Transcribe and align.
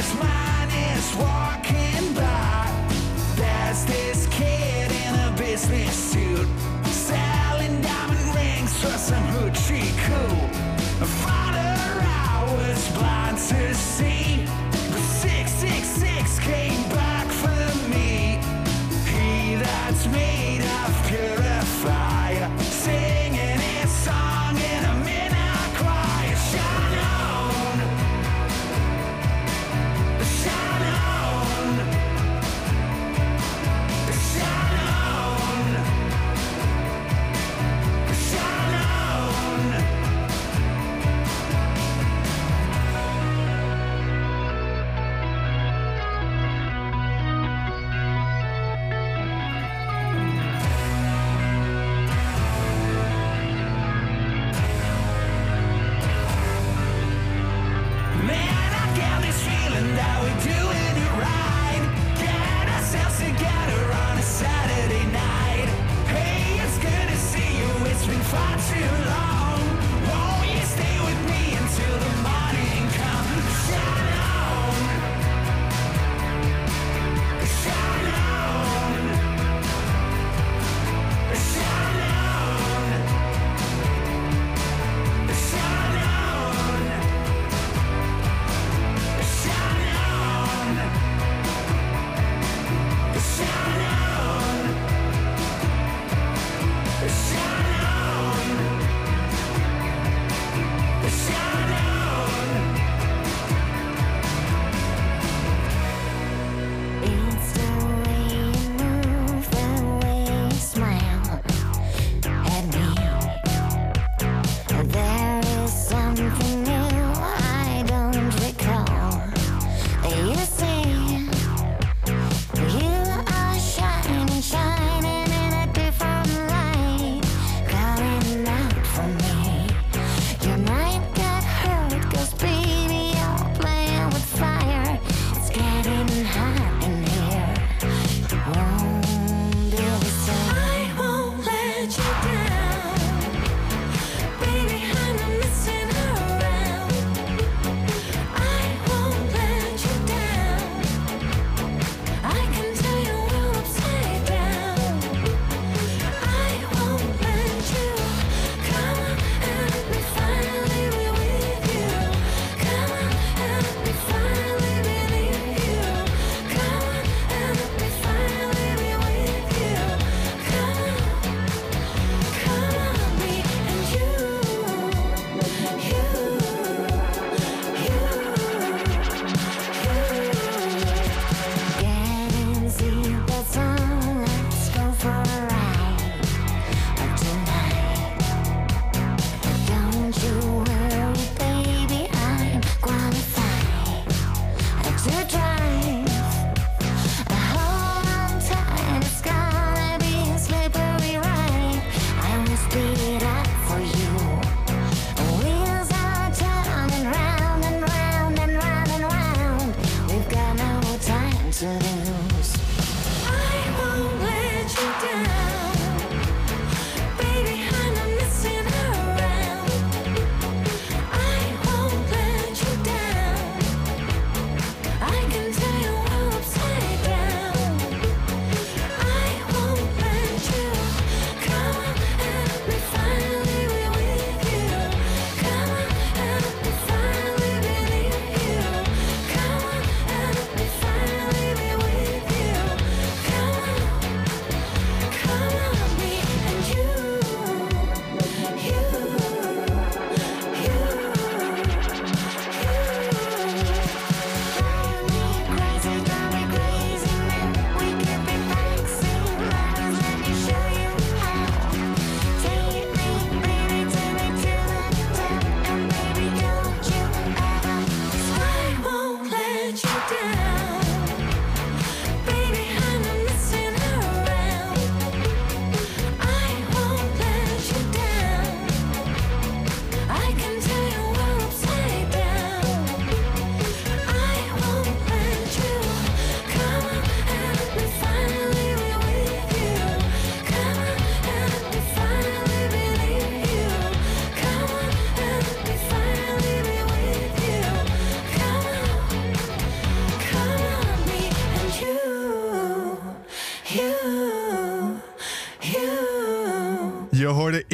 this 0.00 1.14
walking 1.16 2.14
by. 2.14 2.88
There's 3.36 3.84
this 3.84 4.26
kid 4.28 4.90
in 4.90 5.14
a 5.14 5.34
business 5.36 5.94
suit 5.94 6.48
selling 6.86 7.82
diamond 7.82 8.34
rings 8.34 8.72
for 8.80 8.96
some 8.96 9.22
hoochie 9.34 9.92
coo. 10.04 11.04
Father, 11.04 12.02
I 12.02 12.56
was 12.56 12.88
blind 12.92 13.36
to 13.36 13.74
see. 13.74 14.19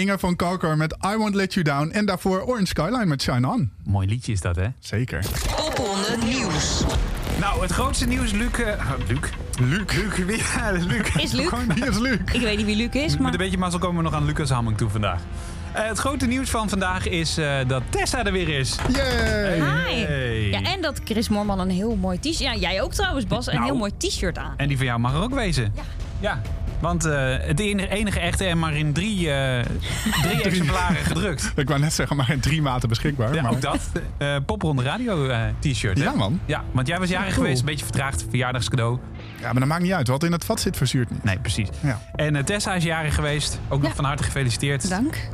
Inge 0.07 0.19
van 0.19 0.37
Kalkar 0.37 0.77
met 0.77 0.97
I 1.13 1.17
Won't 1.17 1.35
Let 1.35 1.55
You 1.55 1.65
Down. 1.65 1.91
En 1.91 2.07
daarvoor 2.07 2.43
Orange 2.43 2.67
Skyline 2.67 3.07
met 3.07 3.23
Shine 3.23 3.49
On. 3.49 3.71
Mooi 3.85 4.07
liedje 4.09 4.33
is 4.33 4.41
dat, 4.41 4.57
hè? 4.57 4.67
Zeker. 4.79 5.25
Popronde 5.57 6.17
Nieuws. 6.25 6.85
Nou, 7.41 7.63
het 7.63 7.71
grootste 7.73 8.07
nieuws, 8.07 8.33
Luc... 8.33 8.51
eh, 8.53 8.69
oh, 8.69 8.93
Luc? 9.09 9.19
Luc. 9.61 9.93
Luc, 9.97 10.25
wie? 10.27 10.37
Ja, 10.57 10.71
Luc. 10.73 11.15
Is 11.15 11.33
Luc? 11.33 11.51
Wie 11.75 11.87
is 11.87 11.99
Luc? 11.99 12.19
Ik 12.33 12.41
weet 12.41 12.57
niet 12.57 12.67
wie 12.67 12.77
Luc 12.77 12.89
is, 12.93 13.13
Met 13.13 13.21
maar... 13.21 13.33
een 13.33 13.39
beetje 13.39 13.59
mazzel 13.59 13.79
komen 13.81 13.97
we 13.97 14.03
nog 14.03 14.15
aan 14.15 14.25
Lucas 14.25 14.51
Hamming 14.51 14.77
toe 14.77 14.89
vandaag. 14.91 15.21
Eh, 15.73 15.87
het 15.87 15.99
grote 15.99 16.27
nieuws 16.27 16.51
van 16.51 16.69
vandaag 16.69 17.09
is 17.09 17.39
eh, 17.39 17.57
dat 17.67 17.83
Tessa 17.91 18.25
er 18.25 18.33
weer 18.33 18.49
is. 18.49 18.77
Yay! 18.93 19.55
Hi! 19.55 20.05
Hey. 20.05 20.49
Ja, 20.49 20.63
en 20.63 20.83
dat 20.83 21.01
Chris 21.05 21.29
Moorman 21.29 21.59
een 21.61 21.71
heel 21.71 21.97
mooi 21.97 22.19
t-shirt... 22.19 22.39
Ja, 22.39 22.55
jij 22.55 22.83
ook 22.83 22.93
trouwens, 22.95 23.27
Bas. 23.27 23.47
Een 23.47 23.55
Nou. 23.55 23.65
heel 23.67 23.77
mooi 23.77 23.93
t-shirt 23.99 24.39
aan. 24.39 24.55
En 24.57 24.69
die 24.69 24.77
van 24.77 24.87
jou 24.87 24.99
mag 24.99 25.15
er 25.15 25.21
ook 25.23 25.35
wezen. 25.35 25.73
Ja. 25.75 25.83
Ja, 26.21 26.41
want 26.87 27.05
eh, 27.05 27.35
het 27.41 27.61
enige, 27.61 27.89
enige 27.89 28.21
echte 28.21 28.45
en 28.45 28.59
maar 28.59 28.75
in 28.77 28.93
drie, 28.93 29.31
eh, 29.33 29.65
drie 30.23 30.43
exemplaren 30.51 30.97
gedrukt. 30.97 31.53
Ik 31.57 31.69
wou 31.69 31.81
net 31.81 31.93
zeggen, 31.93 32.17
maar 32.17 32.31
in 32.31 32.41
drie 32.41 32.63
maten 32.63 32.89
beschikbaar. 32.89 33.35
Ja, 33.35 33.43
maar... 33.43 33.51
ook 33.51 33.61
dat. 33.61 33.81
Eh 34.19 34.37
Popronde 34.47 34.83
Radio 34.83 35.29
eh, 35.29 35.41
t-shirt. 35.59 35.99
hè? 35.99 36.05
Ja, 36.05 36.13
man. 36.15 36.41
Ja, 36.45 36.65
want 36.73 36.87
jij 36.87 36.99
was 36.99 37.09
jarig 37.09 37.27
Cool. 37.33 37.43
geweest, 37.43 37.61
een 37.61 37.67
beetje 37.67 37.85
vertraagd, 37.85 38.25
verjaardagscadeau. 38.29 38.99
Ja, 39.41 39.45
maar 39.53 39.61
dat 39.61 39.69
maakt 39.69 39.83
niet 39.83 39.93
uit. 39.93 40.09
Wat 40.09 40.23
in 40.23 40.33
het 40.33 40.45
vat 40.45 40.61
zit, 40.61 40.77
verzuurt 40.77 41.11
niet. 41.11 41.25
Nee, 41.25 41.39
precies. 41.39 41.69
Ja. 41.83 42.01
En 42.15 42.45
Tessa 42.45 42.75
is 42.75 42.85
jarig 42.85 43.15
geweest. 43.15 43.61
Ook 43.69 43.81
nog 43.81 43.89
Ja. 43.91 43.97
van 43.97 44.05
harte 44.05 44.23
gefeliciteerd. 44.23 44.89
Dank. 44.89 45.29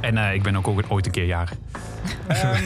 En 0.00 0.18
eh, 0.18 0.34
ik 0.34 0.42
ben 0.42 0.56
ook 0.56 0.68
ooit 0.88 1.06
een 1.06 1.12
keer 1.12 1.26
jarig. 1.26 1.52
Ehm, 2.26 2.62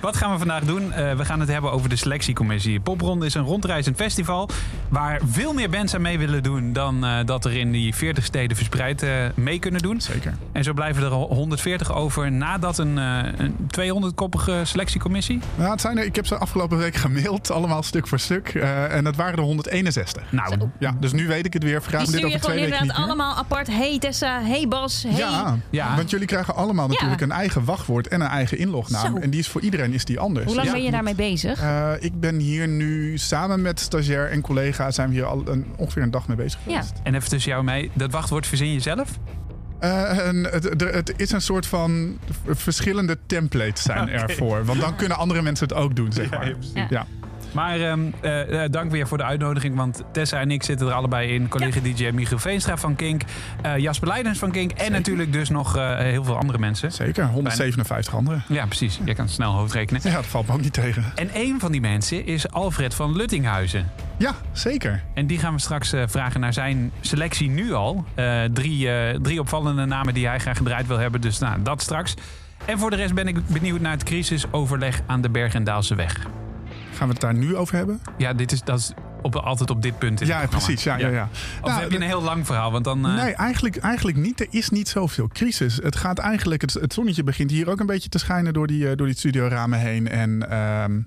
wat 0.00 0.16
gaan 0.16 0.32
we 0.32 0.38
vandaag 0.38 0.62
doen? 0.64 0.92
Eh, 0.92 1.14
we 1.14 1.24
gaan 1.24 1.40
het 1.40 1.48
hebben 1.48 1.72
over 1.72 1.88
de 1.88 1.96
selectiecommissie. 1.96 2.80
Popronde 2.80 3.26
is 3.26 3.34
een 3.34 3.42
rondreizend 3.44 3.96
festival 3.96 4.48
waar 4.88 5.20
veel 5.30 5.52
meer 5.52 5.70
bands 5.70 5.94
aan 5.94 6.02
mee 6.02 6.18
willen 6.18 6.42
doen 6.42 6.72
dan 6.72 7.04
eh, 7.04 7.18
dat 7.24 7.44
er 7.44 7.56
in 7.56 7.72
die 7.72 7.94
40 7.94 8.24
steden 8.24 8.56
verspreid 8.56 9.02
eh, 9.02 9.10
mee 9.34 9.58
kunnen 9.58 9.82
doen. 9.82 10.00
Zeker. 10.00 10.34
En 10.52 10.64
zo 10.64 10.72
blijven 10.72 11.02
er 11.02 11.10
al 11.10 11.26
140 11.34 11.92
over 11.94 12.32
nadat 12.32 12.78
een, 12.78 12.98
eh, 12.98 13.18
een 13.36 13.56
200-koppige 13.70 14.60
selectiecommissie. 14.64 15.40
Nou, 15.54 15.70
het 15.70 15.80
zijn 15.80 15.98
er, 15.98 16.04
ik 16.04 16.16
heb 16.16 16.26
ze 16.26 16.36
afgelopen 16.38 16.78
week 16.78 16.94
gemaild, 16.96 17.50
allemaal 17.50 17.82
stuk 17.82 18.06
voor 18.08 18.18
stuk. 18.18 18.48
Eh, 18.48 18.94
en 18.94 19.04
dat 19.04 19.16
waren 19.16 19.38
er 19.38 19.44
161. 19.44 20.22
Nou, 20.32 20.68
Ja, 20.78 20.94
dus 21.00 21.12
nu 21.12 21.26
weet 21.26 21.46
ik 21.46 21.52
het 21.52 21.62
weer. 21.62 21.82
Vraag 21.82 22.04
dit 22.04 22.24
over 22.24 22.40
twee 22.40 22.60
weken 22.70 22.86
meer. 22.86 22.96
allemaal 22.96 23.34
apart. 23.36 23.66
Hey 23.66 23.98
Tessa, 23.98 24.42
hey 24.42 24.68
Bas, 24.68 25.02
hey... 25.08 25.16
Ja, 25.16 25.56
Ja. 25.70 25.96
want 25.96 26.10
jullie 26.10 26.26
krijgen 26.26 26.54
allemaal 26.54 26.88
natuurlijk 26.88 27.20
een 27.20 27.32
eigen 27.32 27.64
wachtwoord 27.64 28.08
en 28.08 28.20
een 28.20 28.26
eigen 28.26 28.58
inlognaam. 28.58 29.06
Zo. 29.16 29.20
En 29.20 29.30
die 29.30 29.40
is 29.40 29.48
voor 29.48 29.60
iedereen 29.60 29.87
is 29.92 30.04
die 30.04 30.18
anders. 30.20 30.46
Hoe 30.46 30.54
lang 30.54 30.66
Ja. 30.66 30.72
ben 30.74 30.82
je 30.82 30.90
daarmee 30.90 31.14
bezig? 31.14 31.60
Eh, 31.60 31.92
ik 32.00 32.20
ben 32.20 32.38
hier 32.38 32.68
nu 32.68 33.18
samen 33.18 33.62
met 33.62 33.80
stagiair 33.80 34.30
en 34.30 34.40
collega 34.40 34.90
zijn 34.90 35.08
we 35.08 35.14
hier 35.14 35.24
al 35.24 35.42
een, 35.48 35.66
ongeveer 35.76 36.02
een 36.02 36.10
dag 36.10 36.28
mee 36.28 36.36
bezig 36.36 36.60
Ja. 36.66 36.72
geweest. 36.72 36.92
en 37.02 37.14
even 37.14 37.28
tussen 37.28 37.50
jou 37.50 37.60
en 37.60 37.66
mij, 37.66 37.90
dat 37.94 38.10
wachtwoord 38.12 38.46
verzin 38.46 38.72
je 38.72 38.80
zelf? 38.80 39.08
Eh, 39.80 40.26
en 40.26 40.44
het, 40.50 40.64
het 40.80 41.12
is 41.16 41.30
een 41.32 41.40
soort 41.40 41.66
van 41.66 42.18
verschillende 42.46 43.18
templates 43.26 43.82
zijn 43.82 44.02
Oké. 44.08 44.10
ervoor. 44.10 44.64
Want 44.64 44.80
dan 44.80 44.96
kunnen 44.96 45.16
andere 45.18 45.42
mensen 45.42 45.68
het 45.68 45.76
ook 45.76 45.96
doen, 45.96 46.12
zeg 46.12 46.30
maar. 46.30 46.54
Ja. 46.74 46.86
Ja. 46.90 47.06
Maar 47.58 47.80
ehm, 47.80 48.00
eh, 48.20 48.64
eh, 48.64 48.70
dank 48.70 48.90
weer 48.90 49.08
voor 49.08 49.18
de 49.18 49.24
uitnodiging, 49.24 49.76
want 49.76 50.02
Tessa 50.12 50.40
en 50.40 50.50
ik 50.50 50.62
zitten 50.62 50.86
er 50.86 50.92
allebei 50.92 51.34
in. 51.34 51.48
Collega-dj 51.48 52.10
Michiel 52.10 52.38
Veenstra 52.38 52.76
van 52.76 52.96
Kink, 52.96 53.22
eh, 53.62 53.76
Jasper 53.76 54.08
Leidens 54.08 54.38
van 54.38 54.50
Kink 54.50 54.70
en 54.70 54.92
natuurlijk 54.92 55.32
dus 55.32 55.48
nog 55.48 55.74
heel 55.98 56.24
veel 56.24 56.36
andere 56.36 56.58
mensen. 56.58 56.92
Zeker, 56.92 57.26
157 57.26 58.14
anderen. 58.14 58.44
Ja, 58.48 58.66
precies. 58.66 59.00
Jij 59.04 59.14
kan 59.14 59.28
snel 59.28 59.52
hoofdrekenen. 59.52 60.00
Ja, 60.04 60.14
dat 60.14 60.26
valt 60.26 60.46
me 60.46 60.52
ook 60.52 60.60
niet 60.60 60.72
tegen. 60.72 61.04
En 61.14 61.30
een 61.34 61.60
van 61.60 61.72
die 61.72 61.80
mensen 61.80 62.26
is 62.26 62.50
Alfred 62.50 62.94
van 62.94 63.16
Luttinghuizen. 63.16 63.90
Ja, 64.16 64.34
zeker. 64.52 65.02
En 65.14 65.26
die 65.26 65.38
gaan 65.38 65.54
we 65.54 65.60
straks 65.60 65.94
vragen 66.06 66.40
naar 66.40 66.52
zijn 66.52 66.92
selectie 67.00 67.50
nu 67.50 67.72
al. 67.72 68.04
Drie, 68.52 68.88
drie 69.20 69.40
opvallende 69.40 69.84
namen 69.84 70.14
die 70.14 70.26
hij 70.26 70.38
graag 70.38 70.56
gedraaid 70.56 70.86
wil 70.86 70.98
hebben. 70.98 71.20
Dus 71.20 71.38
nou, 71.38 71.62
dat 71.62 71.82
straks. 71.82 72.14
En 72.64 72.78
voor 72.78 72.90
de 72.90 72.96
rest 72.96 73.14
ben 73.14 73.28
ik 73.28 73.46
benieuwd 73.46 73.80
naar 73.80 73.92
het 73.92 74.02
crisisoverleg 74.02 75.00
aan 75.06 75.20
de 75.20 75.30
Berg 75.30 75.54
en 75.54 75.64
Daalse 75.64 75.94
weg. 75.94 76.26
Gaan 76.98 77.06
we 77.06 77.12
het 77.12 77.22
daar 77.22 77.34
nu 77.34 77.56
over 77.56 77.76
hebben? 77.76 78.00
Ja, 78.16 78.32
dit 78.32 78.52
is, 78.52 78.62
dat 78.62 78.78
is 78.78 78.92
op, 79.22 79.36
altijd 79.36 79.70
op 79.70 79.82
dit 79.82 79.98
punt 79.98 80.20
in 80.20 80.26
Ja, 80.26 80.46
precies. 80.46 80.82
Ja, 80.82 80.96
ja. 80.96 81.08
Ja. 81.08 81.28
Of 81.62 81.68
Nou, 81.68 81.80
heb 81.80 81.90
je 81.90 81.96
een 81.96 82.02
heel 82.02 82.22
lang 82.22 82.46
verhaal? 82.46 82.72
Want 82.72 82.84
dan, 82.84 83.06
eh, 83.06 83.14
Nee, 83.14 83.32
eigenlijk, 83.32 83.76
eigenlijk 83.76 84.16
niet. 84.16 84.40
Er 84.40 84.46
is 84.50 84.70
niet 84.70 84.88
zoveel 84.88 85.28
crisis. 85.28 85.76
Het 85.76 85.96
gaat 85.96 86.18
eigenlijk, 86.18 86.60
het, 86.60 86.72
het 86.72 86.92
zonnetje 86.92 87.22
begint 87.22 87.50
hier 87.50 87.70
ook 87.70 87.80
een 87.80 87.86
beetje 87.86 88.08
te 88.08 88.18
schijnen 88.18 88.52
door 88.52 88.66
die, 88.66 88.90
eh, 88.90 88.96
door 88.96 89.06
die 89.06 89.16
studioramen 89.16 89.78
heen. 89.78 90.08
En 90.08 90.50
ehm, 90.50 91.00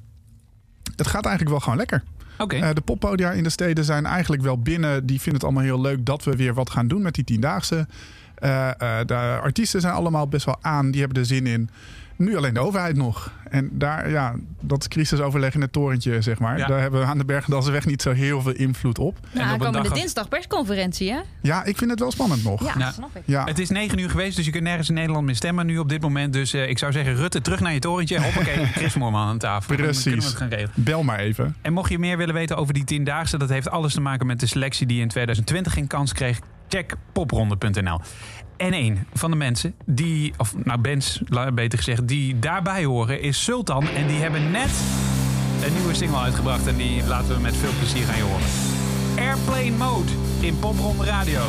het 0.95 1.07
gaat 1.07 1.25
eigenlijk 1.25 1.49
wel 1.49 1.59
gewoon 1.59 1.77
lekker. 1.77 2.03
Oké. 2.37 2.55
Eh, 2.55 2.73
de 2.73 2.81
poppodia 2.81 3.31
in 3.31 3.43
de 3.43 3.49
steden 3.49 3.83
zijn 3.83 4.05
eigenlijk 4.05 4.41
wel 4.41 4.61
binnen. 4.61 5.05
Die 5.05 5.21
vinden 5.21 5.33
het 5.33 5.43
allemaal 5.43 5.63
heel 5.63 5.81
leuk 5.81 6.05
dat 6.05 6.23
we 6.23 6.35
weer 6.35 6.53
wat 6.53 6.69
gaan 6.69 6.87
doen 6.87 7.01
met 7.01 7.15
die 7.15 7.23
tiendaagse. 7.23 7.87
Eh, 8.35 8.69
de 9.05 9.39
artiesten 9.41 9.81
zijn 9.81 9.93
allemaal 9.93 10.27
best 10.27 10.45
wel 10.45 10.57
aan. 10.61 10.91
Die 10.91 11.01
hebben 11.01 11.19
er 11.19 11.25
zin 11.25 11.47
in. 11.47 11.69
Nu 12.21 12.37
alleen 12.37 12.53
de 12.53 12.59
overheid 12.59 12.95
nog. 12.95 13.31
En 13.49 13.69
daar, 13.71 14.09
ja, 14.09 14.33
dat 14.59 14.87
crisisoverleg 14.87 15.53
in 15.53 15.61
het 15.61 15.71
torentje, 15.71 16.21
zeg 16.21 16.39
maar. 16.39 16.57
Ja. 16.57 16.67
Daar 16.67 16.79
hebben 16.79 16.99
we 16.99 17.05
aan 17.05 17.17
de 17.17 17.25
Bergendalse 17.25 17.71
weg 17.71 17.85
niet 17.85 18.01
zo 18.01 18.11
heel 18.11 18.41
veel 18.41 18.51
invloed 18.51 18.99
op. 18.99 19.17
En 19.21 19.37
Nou, 19.39 19.53
op 19.53 19.57
komende 19.59 19.77
dag 19.81 19.89
als- 19.91 19.99
dinsdag 19.99 20.27
persconferentie, 20.27 21.11
hè? 21.11 21.19
Ja, 21.41 21.63
ik 21.63 21.77
vind 21.77 21.89
het 21.89 21.99
wel 21.99 22.11
spannend 22.11 22.43
nog. 22.43 22.63
Ja, 22.77 22.91
snap 22.91 23.15
ik. 23.15 23.21
Ja. 23.25 23.43
Het 23.45 23.59
is 23.59 23.69
negen 23.69 23.97
uur 23.97 24.09
geweest, 24.09 24.35
dus 24.35 24.45
je 24.45 24.51
kunt 24.51 24.63
nergens 24.63 24.89
in 24.89 24.93
Nederland 24.95 25.25
meer 25.25 25.35
stemmen 25.35 25.65
nu 25.65 25.77
op 25.77 25.89
dit 25.89 26.01
moment. 26.01 26.33
Dus 26.33 26.53
eh, 26.53 26.69
ik 26.69 26.77
zou 26.77 26.91
zeggen, 26.91 27.15
Rutte, 27.15 27.41
terug 27.41 27.59
naar 27.59 27.73
je 27.73 27.79
torentje. 27.79 28.21
Hoppakee, 28.21 28.65
Chris 28.77 28.93
Moorman 28.95 29.27
aan 29.27 29.37
tafel. 29.37 29.75
Dan 29.75 29.85
Precies. 29.85 30.03
kunnen 30.03 30.21
we 30.21 30.27
het 30.27 30.37
gaan 30.37 30.49
regelen. 30.49 30.71
Bel 30.75 31.03
maar 31.03 31.19
even. 31.19 31.55
En 31.61 31.73
mocht 31.73 31.89
je 31.89 31.99
meer 31.99 32.17
willen 32.17 32.33
weten 32.33 32.57
over 32.57 32.73
die 32.73 32.83
tiendaagse, 32.83 33.37
dat 33.37 33.49
heeft 33.49 33.69
alles 33.69 33.93
te 33.93 34.01
maken 34.01 34.25
met 34.27 34.39
de 34.39 34.45
selectie 34.47 34.87
die 34.87 35.01
in 35.01 35.07
2020 35.07 35.73
geen 35.73 35.87
kans 35.87 36.13
kreeg. 36.13 36.39
Check 36.67 36.93
popronde.nl. 37.13 37.99
En 38.61 38.73
een 38.73 39.07
van 39.13 39.31
de 39.31 39.37
mensen 39.37 39.73
die, 39.85 40.33
of 40.37 40.55
nou 40.63 40.79
bands, 40.79 41.21
beter 41.53 41.77
gezegd, 41.77 42.07
die 42.07 42.39
daarbij 42.39 42.83
horen 42.83 43.21
is 43.21 43.43
Sultan. 43.43 43.87
En 43.87 44.07
die 44.07 44.17
hebben 44.17 44.51
net 44.51 44.69
een 45.65 45.73
nieuwe 45.73 45.93
single 45.93 46.17
uitgebracht 46.17 46.67
en 46.67 46.75
die 46.75 47.03
laten 47.07 47.35
we 47.35 47.41
met 47.41 47.55
veel 47.55 47.71
plezier 47.79 48.05
gaan 48.05 48.17
je 48.17 48.23
horen. 48.23 48.47
Airplane 49.17 49.77
Mode 49.77 50.11
in 50.39 50.59
Popronde 50.59 51.03
Radio. 51.03 51.41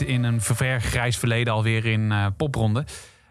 in 0.00 0.24
een 0.24 0.40
vergrijs 0.40 1.16
verleden 1.16 1.52
alweer 1.52 1.86
in 1.86 2.00
uh, 2.00 2.26
popronde. 2.36 2.84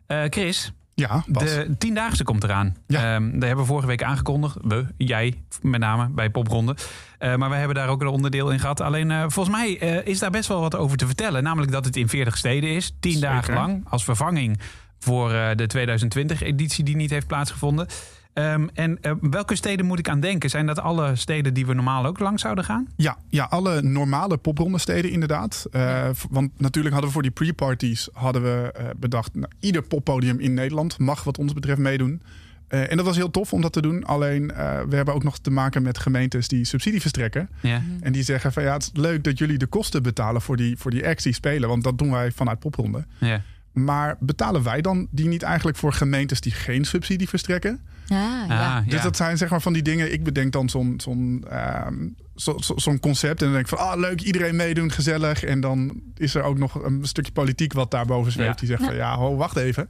Eh, 0.08 0.24
Chris, 0.30 0.72
ja, 0.94 1.24
de 1.28 1.76
tiendaagse 1.78 2.24
komt 2.24 2.44
eraan. 2.44 2.76
Ja. 2.88 3.16
Ehm, 3.16 3.32
dat 3.32 3.42
hebben 3.42 3.66
we 3.66 3.72
vorige 3.72 3.88
week 3.88 4.04
aangekondigd. 4.04 4.58
We, 4.62 4.86
jij 4.98 5.44
met 5.62 5.80
name, 5.80 6.10
bij 6.10 6.30
popronde. 6.30 6.76
Eh, 7.18 7.36
maar 7.36 7.50
we 7.50 7.56
hebben 7.56 7.76
daar 7.76 7.90
ook 7.90 8.02
een 8.02 8.08
onderdeel 8.08 8.52
in 8.52 8.60
gehad. 8.60 8.82
Alleen 8.82 9.32
volgens 9.32 9.56
mij 9.56 9.72
is 10.04 10.20
daar 10.20 10.32
best 10.32 10.48
wel 10.48 10.62
wat 10.62 10.76
over 10.76 10.98
te 10.98 11.06
vertellen. 11.06 11.44
Namelijk 11.44 11.72
dat 11.72 11.86
het 11.86 11.96
in 11.96 12.10
40 12.10 12.38
steden 12.38 12.70
is, 12.70 12.96
tien 13.00 13.12
Zeker. 13.12 13.30
dagen 13.30 13.54
lang, 13.54 13.86
als 13.90 14.04
vervanging 14.04 14.60
voor 15.00 15.30
de 15.30 15.70
2020-editie 15.78 16.84
die 16.84 16.96
niet 16.96 17.10
heeft 17.10 17.28
plaatsgevonden. 17.28 17.88
Ehm, 18.34 18.68
en 18.74 18.98
eh, 19.02 19.12
welke 19.22 19.56
steden 19.56 19.86
moet 19.86 20.00
ik 20.00 20.10
aan 20.10 20.20
denken? 20.20 20.50
Zijn 20.50 20.66
dat 20.66 20.80
alle 20.80 21.16
steden 21.16 21.54
die 21.54 21.66
we 21.66 21.74
normaal 21.74 22.06
ook 22.06 22.20
langs 22.20 22.42
zouden 22.42 22.64
gaan? 22.64 22.88
Ja, 22.96 23.18
ja 23.30 23.44
alle 23.50 23.82
normale 23.82 24.38
popronde-steden 24.38 25.12
inderdaad. 25.12 25.66
Eh, 25.72 26.10
want 26.30 26.52
natuurlijk 26.58 26.94
hadden 26.94 27.08
we 27.08 27.14
voor 27.14 27.22
die 27.22 27.32
pre-parties 27.32 28.10
hadden 28.14 28.44
we 28.44 28.72
eh, 28.72 28.86
bedacht... 28.98 29.36
Nou, 29.36 29.52
ieder 29.60 29.82
poppodium 29.82 30.40
in 30.40 30.54
Nederland 30.54 30.98
mag 30.98 31.24
wat 31.24 31.38
ons 31.38 31.54
betreft 31.54 31.80
meedoen. 31.80 32.22
En 32.68 32.98
dat 32.98 33.06
was 33.06 33.16
heel 33.16 33.32
tof 33.32 33.54
om 33.54 33.62
dat 33.62 33.74
te 33.74 33.82
doen. 33.82 34.04
Alleen 34.04 34.48
we 34.90 34.96
hebben 34.96 35.14
ook 35.14 35.24
nog 35.24 35.38
te 35.40 35.52
maken 35.52 35.82
met 35.82 35.98
gemeentes 35.98 36.48
die 36.48 36.66
subsidie 36.66 37.02
verstrekken. 37.02 37.50
Ja. 37.62 37.80
Mhm. 37.80 38.04
En 38.04 38.12
die 38.12 38.24
zeggen 38.24 38.54
van 38.54 38.64
ja, 38.64 38.74
het 38.74 38.82
is 38.82 38.90
leuk 38.94 39.24
dat 39.24 39.38
jullie 39.38 39.58
de 39.58 39.66
kosten 39.66 40.04
betalen 40.04 40.42
voor 40.42 40.58
die, 40.58 40.78
voor 40.78 40.92
die 40.92 41.06
actie 41.08 41.24
die 41.24 41.34
spelen. 41.34 41.70
Want 41.70 41.84
dat 41.84 41.98
doen 41.98 42.12
wij 42.12 42.32
vanuit 42.32 42.60
popronde. 42.60 43.06
Ja. 43.18 43.42
Maar 43.72 44.18
betalen 44.20 44.64
wij 44.64 44.82
dan 44.82 45.08
die 45.12 45.28
niet 45.28 45.44
eigenlijk 45.44 45.78
voor 45.78 45.94
gemeentes 45.94 46.42
die 46.42 46.52
geen 46.52 46.86
subsidie 46.86 47.30
verstrekken? 47.30 47.80
Ah, 48.08 48.18
ja. 48.48 48.78
Ah, 48.78 48.84
Dus 48.86 48.94
ja. 48.94 49.02
dat 49.04 49.16
zijn 49.18 49.38
zeg 49.38 49.50
maar 49.50 49.62
van 49.62 49.74
die 49.74 49.82
dingen. 49.82 50.14
Ik 50.14 50.24
bedenk 50.24 50.52
dan 50.52 50.70
zo'n 50.70 50.94
zo'n 50.98 51.46
ehm, 51.50 52.08
zo, 52.36 52.58
zo- 52.58 52.78
zo'n 52.78 53.00
concept. 53.00 53.40
En 53.40 53.46
dan 53.46 53.54
denk 53.56 53.70
ik 53.70 53.78
van, 53.78 53.88
ah 53.88 54.00
leuk, 54.00 54.22
iedereen 54.22 54.56
meedoen, 54.56 54.92
gezellig. 54.92 55.44
En 55.44 55.60
dan 55.62 56.02
is 56.18 56.36
er 56.36 56.44
ook 56.44 56.58
nog 56.58 56.84
een 56.84 57.06
stukje 57.06 57.32
politiek 57.32 57.74
wat 57.74 57.92
daarboven 57.92 58.32
zweeft. 58.32 58.50
Ja. 58.60 58.68
Die 58.68 58.68
zegt 58.68 58.84
van, 58.84 58.96
ja, 58.96 59.16
ho, 59.16 59.36
wacht 59.36 59.56
even. 59.58 59.88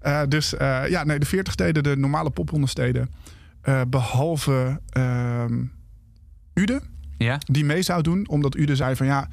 Eh, 0.00 0.22
dus 0.28 0.56
eh, 0.56 0.82
ja, 0.88 1.04
nee, 1.04 1.18
de 1.18 1.26
40 1.26 1.52
steden, 1.52 1.82
de 1.82 1.96
normale 1.96 2.30
poprondesteden. 2.30 3.10
eh 3.62 3.80
behalve 3.88 4.80
ehm 4.90 5.62
Ude, 6.54 6.80
Ja? 7.18 7.38
die 7.46 7.64
mee 7.64 7.82
zou 7.82 8.02
doen. 8.02 8.28
Omdat 8.28 8.56
Ude 8.56 8.76
zei 8.76 8.96
van, 8.96 9.06
ja, 9.06 9.28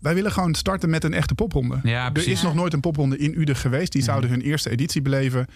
wij 0.00 0.14
willen 0.14 0.32
gewoon 0.32 0.54
starten 0.54 0.90
met 0.90 1.04
een 1.04 1.14
echte 1.14 1.34
popronde. 1.34 1.78
Ja, 1.82 2.10
er 2.12 2.28
is 2.28 2.42
nog 2.42 2.54
nooit 2.54 2.72
een 2.72 2.80
popronde 2.80 3.18
in 3.18 3.40
Ude 3.40 3.54
geweest. 3.54 3.92
Die 3.92 4.02
zouden 4.02 4.30
hun 4.30 4.40
eerste 4.40 4.70
editie 4.70 5.02
beleven. 5.02 5.46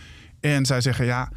En 0.40 0.66
zij 0.66 0.80
zeggen 0.80 1.04
ja. 1.04 1.30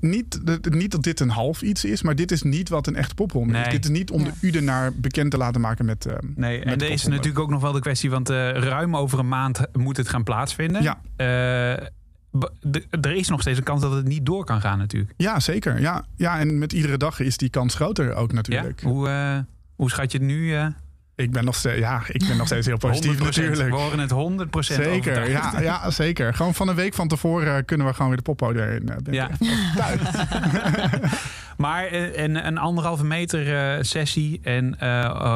Niet, 0.00 0.46
dat- 0.46 0.70
niet 0.74 0.90
dat 0.90 1.02
dit 1.02 1.20
een 1.20 1.28
half 1.30 1.62
iets 1.62 1.84
is, 1.84 2.02
maar 2.02 2.14
dit 2.14 2.30
is 2.32 2.42
niet 2.42 2.68
wat 2.68 2.86
een 2.86 2.96
echte 2.96 3.14
popronde 3.14 3.52
Nee. 3.52 3.62
is. 3.62 3.68
Dit 3.68 3.84
is 3.84 3.90
niet 3.90 4.10
om 4.10 4.24
de 4.24 4.32
Ude 4.40 4.60
naar 4.60 4.92
bekend 4.94 5.30
te 5.30 5.36
laten 5.36 5.60
maken 5.60 5.84
met. 5.84 6.06
eh, 6.06 6.16
Nee, 6.34 6.58
met 6.58 6.68
en 6.68 6.78
de 6.78 6.84
er 6.84 6.90
is 6.90 7.06
natuurlijk 7.06 7.38
ook 7.38 7.50
nog 7.50 7.60
wel 7.60 7.72
de 7.72 7.80
kwestie, 7.80 8.10
want 8.10 8.30
eh, 8.30 8.50
ruim 8.50 8.96
over 8.96 9.18
een 9.18 9.28
maand 9.28 9.60
moet 9.72 9.96
het 9.96 10.08
gaan 10.08 10.22
plaatsvinden. 10.24 10.82
Ja. 10.82 11.00
Eh, 11.16 11.86
er 13.00 13.12
is 13.14 13.28
nog 13.28 13.40
steeds 13.40 13.58
een 13.58 13.64
kans 13.64 13.80
dat 13.80 13.92
het 13.92 14.06
niet 14.06 14.26
door 14.26 14.44
kan 14.44 14.60
gaan 14.60 14.78
natuurlijk. 14.78 15.12
Ja, 15.16 15.40
zeker. 15.40 15.80
Ja. 15.80 16.04
ja, 16.16 16.38
en 16.38 16.58
met 16.58 16.72
iedere 16.72 16.96
dag 16.96 17.20
is 17.20 17.36
die 17.36 17.50
kans 17.50 17.74
groter 17.74 18.14
ook 18.14 18.30
Ja? 18.30 18.36
natuurlijk. 18.36 18.80
Hoe, 18.82 19.08
eh, 19.08 19.38
hoe 19.76 19.90
schat 19.90 20.12
je 20.12 20.18
het 20.18 20.26
nu? 20.26 20.52
Ik, 21.14 21.30
ben 21.30 21.44
nog 21.44 21.54
steeds, 21.54 21.78
ja, 21.78 22.02
ik 22.08 22.26
ben 22.28 22.36
nog 22.36 22.46
steeds 22.46 22.66
heel 22.66 22.76
positief 22.76 23.18
100%. 23.20 23.22
natuurlijk. 23.22 23.70
We 23.70 23.76
horen 23.76 23.98
het 23.98 24.10
100% 24.10 24.58
Zeker, 24.58 24.90
overtuigd. 24.92 25.30
ja, 25.30 25.60
ja, 25.60 25.90
zeker. 25.90 26.34
Gewoon 26.34 26.54
van 26.54 26.68
een 26.68 26.74
week 26.74 26.94
van 26.94 27.08
tevoren 27.08 27.56
eh, 27.56 27.62
kunnen 27.64 27.86
we 27.86 27.92
gewoon 27.92 28.08
weer 28.08 28.16
de 28.16 28.22
poppodium 28.22 28.68
in. 28.70 28.88
eh, 28.88 29.12
Ja. 29.12 29.30
Maar 31.56 31.84
eh, 31.86 32.22
een, 32.22 32.46
een 32.46 32.58
anderhalve 32.58 33.04
meter 33.04 33.84
sessie 33.84 34.40
en 34.42 34.76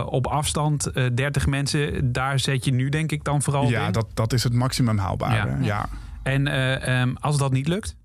op 0.07 0.27
afstand 0.27 0.87
eh 0.87 1.05
30 1.15 1.47
mensen, 1.47 2.13
daar 2.13 2.39
zet 2.39 2.65
je 2.65 2.73
nu 2.73 2.89
denk 2.89 3.13
ik 3.13 3.25
dan 3.25 3.43
vooral 3.43 3.69
ja, 3.69 3.87
in. 3.87 3.93
dat, 3.93 4.07
dat 4.15 4.33
is 4.33 4.43
het 4.45 4.53
maximum 4.53 4.99
haalbare. 4.99 5.51
Ja. 5.51 5.57
Ja. 5.61 5.89
En 6.23 6.47
eh, 6.47 7.01
ehm, 7.01 7.15
als 7.21 7.39
dat 7.39 7.53
niet 7.53 7.69
lukt, 7.69 7.97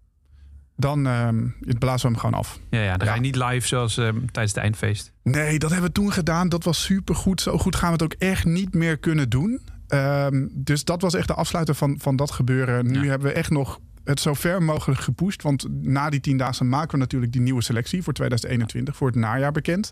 Dan 0.75 1.07
ehm, 1.07 1.47
blazen 1.79 2.05
we 2.07 2.11
hem 2.13 2.21
gewoon 2.21 2.39
af. 2.39 2.59
ja, 2.69 2.81
ja, 2.81 2.97
dan 2.97 3.07
ga 3.07 3.13
je 3.13 3.19
Ja. 3.19 3.25
niet 3.25 3.35
live 3.35 3.67
zoals 3.67 3.97
ehm, 3.97 4.17
tijdens 4.31 4.53
het 4.53 4.63
eindfeest. 4.63 5.11
Nee, 5.23 5.59
dat 5.59 5.69
hebben 5.71 5.87
we 5.87 5.93
toen 5.95 6.11
gedaan. 6.11 6.49
Dat 6.49 6.63
was 6.63 6.83
supergoed. 6.83 7.41
Zo 7.41 7.57
goed 7.57 7.75
gaan 7.75 7.87
we 7.87 7.93
het 7.93 8.03
ook 8.03 8.13
echt 8.19 8.45
niet 8.45 8.73
meer 8.73 8.97
kunnen 8.97 9.29
doen. 9.29 9.61
Ehm, 9.87 10.47
dus 10.51 10.83
dat 10.83 11.01
was 11.01 11.13
echt 11.13 11.27
de 11.27 11.33
afsluiter 11.33 11.75
van, 11.75 11.95
van 11.99 12.15
dat 12.15 12.31
gebeuren. 12.31 12.85
Nu 12.91 13.03
Ja. 13.03 13.09
hebben 13.09 13.27
we 13.27 13.33
echt 13.33 13.49
nog 13.49 13.79
het 14.03 14.19
zo 14.19 14.33
ver 14.33 14.63
mogelijk 14.63 15.01
gepusht. 15.01 15.41
Want 15.41 15.67
na 15.81 16.09
die 16.09 16.19
tiendaagse 16.19 16.63
maken 16.63 16.91
we 16.91 16.97
natuurlijk 16.97 17.31
die 17.31 17.41
nieuwe 17.41 17.63
selectie 17.63 18.03
voor 18.03 18.13
2021. 18.13 18.95
Voor 18.95 19.07
het 19.07 19.15
najaar 19.15 19.51
bekend. 19.51 19.91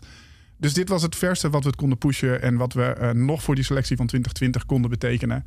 Dus 0.58 0.72
dit 0.74 0.88
was 0.88 1.02
het 1.02 1.16
verste 1.16 1.50
wat 1.50 1.62
we 1.62 1.68
het 1.68 1.78
konden 1.78 1.98
pushen. 1.98 2.42
En 2.42 2.56
wat 2.56 2.72
we 2.72 2.82
eh, 2.84 3.10
nog 3.10 3.42
voor 3.42 3.54
die 3.54 3.64
selectie 3.64 3.96
van 3.96 4.06
2020 4.06 4.66
konden 4.66 4.90
betekenen. 4.90 5.44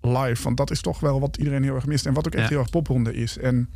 Live. 0.00 0.42
Want 0.42 0.56
dat 0.56 0.70
is 0.70 0.80
toch 0.80 1.00
wel 1.00 1.20
wat 1.20 1.36
iedereen 1.36 1.62
heel 1.62 1.74
erg 1.74 1.86
mist. 1.86 2.06
En 2.06 2.12
wat 2.14 2.26
ook 2.26 2.32
echt 2.34 2.42
Ja. 2.42 2.48
heel 2.48 2.58
erg 2.58 2.70
popronde 2.70 3.14
is. 3.14 3.38
En 3.38 3.68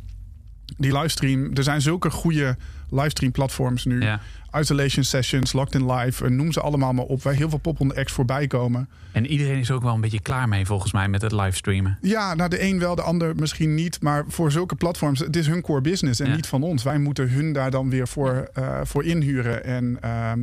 die 0.77 0.97
livestream. 0.97 1.51
Er 1.53 1.63
zijn 1.63 1.81
zulke 1.81 2.09
goede 2.09 2.57
livestream 2.89 3.31
platforms 3.31 3.85
nu. 3.85 4.01
Ja. 4.01 4.19
Isolation 4.59 5.03
Sessions, 5.03 5.53
Locked 5.53 5.75
in 5.81 5.91
Live, 5.91 6.25
eh, 6.25 6.31
noem 6.31 6.51
ze 6.51 6.61
allemaal 6.61 6.93
maar 6.93 7.05
op. 7.05 7.23
Waar 7.23 7.33
heel 7.33 7.49
veel 7.49 7.57
popronde 7.57 7.95
acts 7.95 8.13
voorbij 8.13 8.47
komen. 8.47 8.89
En 9.11 9.25
iedereen 9.27 9.59
is 9.59 9.71
ook 9.71 9.81
wel 9.83 9.93
een 9.93 10.01
beetje 10.01 10.19
klaar 10.21 10.47
mee 10.47 10.65
volgens 10.65 10.91
mij 10.93 11.07
met 11.07 11.21
het 11.21 11.31
livestreamen. 11.31 11.97
Ja, 12.01 12.33
nou 12.33 12.49
de 12.49 12.63
een 12.63 12.79
wel, 12.79 12.95
de 12.95 13.01
ander 13.01 13.35
misschien 13.35 13.75
niet. 13.75 14.01
Maar 14.01 14.23
voor 14.27 14.51
zulke 14.51 14.75
platforms, 14.75 15.19
het 15.19 15.35
is 15.35 15.47
hun 15.47 15.61
core 15.61 15.81
business 15.81 16.19
en 16.19 16.29
Ja. 16.29 16.35
niet 16.35 16.47
van 16.47 16.63
ons. 16.63 16.83
Wij 16.83 16.97
moeten 16.97 17.29
hun 17.29 17.53
daar 17.53 17.71
dan 17.71 17.89
weer 17.89 18.07
voor, 18.07 18.49
eh, 18.53 18.79
voor 18.83 19.03
inhuren. 19.03 19.63
En 19.63 19.97
ehm, 20.01 20.39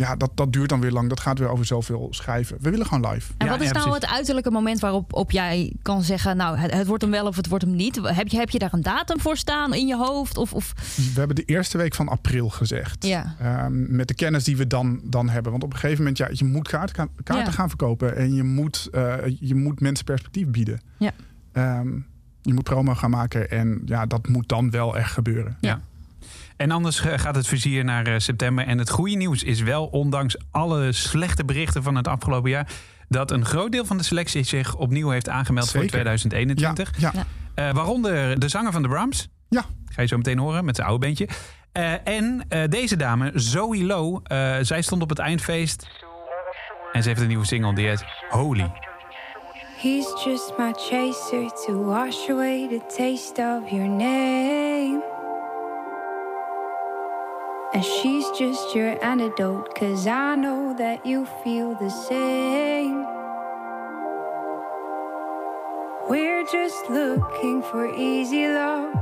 ja, 0.00 0.16
dat, 0.16 0.30
dat 0.34 0.52
duurt 0.52 0.68
dan 0.68 0.80
weer 0.80 0.90
lang. 0.90 1.08
Dat 1.08 1.20
gaat 1.20 1.38
weer 1.38 1.48
over 1.48 1.64
zoveel 1.66 2.06
schrijven. 2.10 2.56
We 2.60 2.70
willen 2.70 2.86
gewoon 2.86 3.10
live. 3.12 3.32
En 3.38 3.46
Ja, 3.46 3.52
wat 3.52 3.60
is 3.60 3.66
ja, 3.66 3.72
nou 3.72 3.84
precies. 3.88 4.06
het 4.06 4.16
uiterlijke 4.16 4.50
moment 4.50 4.80
waarop 4.80 5.12
op 5.14 5.30
jij 5.30 5.72
kan 5.82 6.02
zeggen... 6.02 6.36
nou, 6.36 6.56
het, 6.58 6.72
het 6.74 6.86
wordt 6.86 7.02
hem 7.02 7.10
wel 7.12 7.26
of 7.26 7.36
het 7.36 7.48
wordt 7.48 7.64
hem 7.64 7.74
niet? 7.74 8.00
Heb 8.02 8.28
je, 8.28 8.36
heb 8.36 8.50
je 8.50 8.58
daar 8.58 8.72
een 8.72 8.82
datum 8.82 9.20
voor 9.20 9.36
staan 9.36 9.74
in 9.74 9.86
je 9.86 9.96
hoofd? 9.96 10.36
Of, 10.36 10.52
of... 10.52 10.72
We 10.96 11.18
hebben 11.18 11.36
de 11.36 11.44
eerste 11.44 11.78
week 11.78 11.94
van 11.94 12.08
april 12.08 12.48
gezegd. 12.48 13.06
Ja. 13.06 13.34
Ehm, 13.38 13.96
met 13.96 14.08
de 14.08 14.14
kennis 14.14 14.44
die 14.44 14.56
we 14.56 14.66
dan, 14.66 15.00
dan 15.04 15.28
hebben. 15.28 15.50
Want 15.50 15.64
op 15.64 15.72
een 15.72 15.78
gegeven 15.78 15.98
moment, 15.98 16.18
ja, 16.18 16.28
je 16.32 16.44
moet 16.44 16.68
kaarten, 16.68 16.94
gaan- 16.96 17.10
kaarten 17.22 17.46
Ja. 17.46 17.52
gaan 17.52 17.68
verkopen. 17.68 18.16
En 18.16 18.34
je 18.34 18.42
moet, 18.42 18.88
eh, 18.92 19.14
je 19.40 19.54
moet 19.54 19.80
mensen 19.80 20.04
perspectief 20.04 20.46
bieden. 20.46 20.80
Ja. 20.98 21.10
Ehm, 21.52 21.88
je 22.42 22.54
moet 22.54 22.64
promo 22.64 22.94
gaan 22.94 23.10
maken. 23.10 23.50
En 23.50 23.82
ja, 23.84 24.06
dat 24.06 24.28
moet 24.28 24.48
dan 24.48 24.70
wel 24.70 24.96
echt 24.96 25.12
gebeuren. 25.12 25.56
Ja. 25.60 25.80
En 26.60 26.70
anders 26.70 27.00
eh, 27.00 27.18
gaat 27.18 27.34
het 27.34 27.46
vizier 27.46 27.84
naar 27.84 28.06
eh, 28.06 28.14
september. 28.18 28.66
En 28.66 28.78
het 28.78 28.90
goede 28.90 29.16
nieuws 29.16 29.42
is 29.42 29.60
wel, 29.60 29.86
ondanks 29.86 30.36
alle 30.50 30.92
slechte 30.92 31.44
berichten 31.44 31.82
van 31.82 31.94
het 31.94 32.08
afgelopen 32.08 32.50
jaar, 32.50 32.68
dat 33.08 33.30
een 33.30 33.44
groot 33.44 33.72
deel 33.72 33.84
van 33.84 33.96
de 33.96 34.02
selectie 34.02 34.42
zich 34.42 34.76
opnieuw 34.76 35.08
heeft 35.10 35.28
aangemeld 35.28 35.70
voor 35.70 35.80
Zeker. 35.80 35.90
2021. 35.90 37.00
Ja, 37.00 37.12
Ja. 37.14 37.24
Eh, 37.54 37.74
waaronder 37.74 38.38
de 38.38 38.48
zanger 38.48 38.72
van 38.72 38.82
de 38.82 38.88
Brahms. 38.88 39.28
Ja. 39.48 39.64
Ga 39.92 40.02
je 40.02 40.08
zo 40.08 40.16
meteen 40.16 40.38
horen 40.38 40.64
met 40.64 40.76
zijn 40.76 40.88
oude 40.88 41.06
bandje. 41.06 41.28
Eh, 41.72 41.92
en 42.08 42.44
eh, 42.48 42.68
deze 42.68 42.96
dame, 42.96 43.30
Zoe 43.34 43.84
Low. 43.84 44.20
eh, 44.22 44.56
zij 44.60 44.82
stond 44.82 45.02
op 45.02 45.08
het 45.08 45.18
eindfeest. 45.18 45.88
En 46.92 47.02
ze 47.02 47.08
heeft 47.08 47.20
een 47.20 47.28
nieuwe 47.28 47.46
single 47.46 47.74
die 47.74 47.86
heet 47.86 48.04
Holy. 48.28 48.70
He's 49.76 50.24
just 50.24 50.52
my 50.58 50.72
chaser 50.72 51.50
to 51.66 51.84
wash 51.84 52.28
away 52.28 52.68
the 52.68 52.80
taste 52.96 53.60
of 53.62 53.70
your 53.70 53.88
name. 53.88 55.19
And 57.72 57.84
she's 57.84 58.28
just 58.32 58.74
your 58.74 58.98
antidote, 59.02 59.76
cause 59.76 60.04
I 60.08 60.34
know 60.34 60.74
that 60.76 61.06
you 61.06 61.24
feel 61.44 61.76
the 61.76 61.88
same. 61.88 63.06
We're 66.08 66.44
just 66.50 66.90
looking 66.90 67.62
for 67.62 67.94
easy 67.94 68.48
love, 68.48 68.92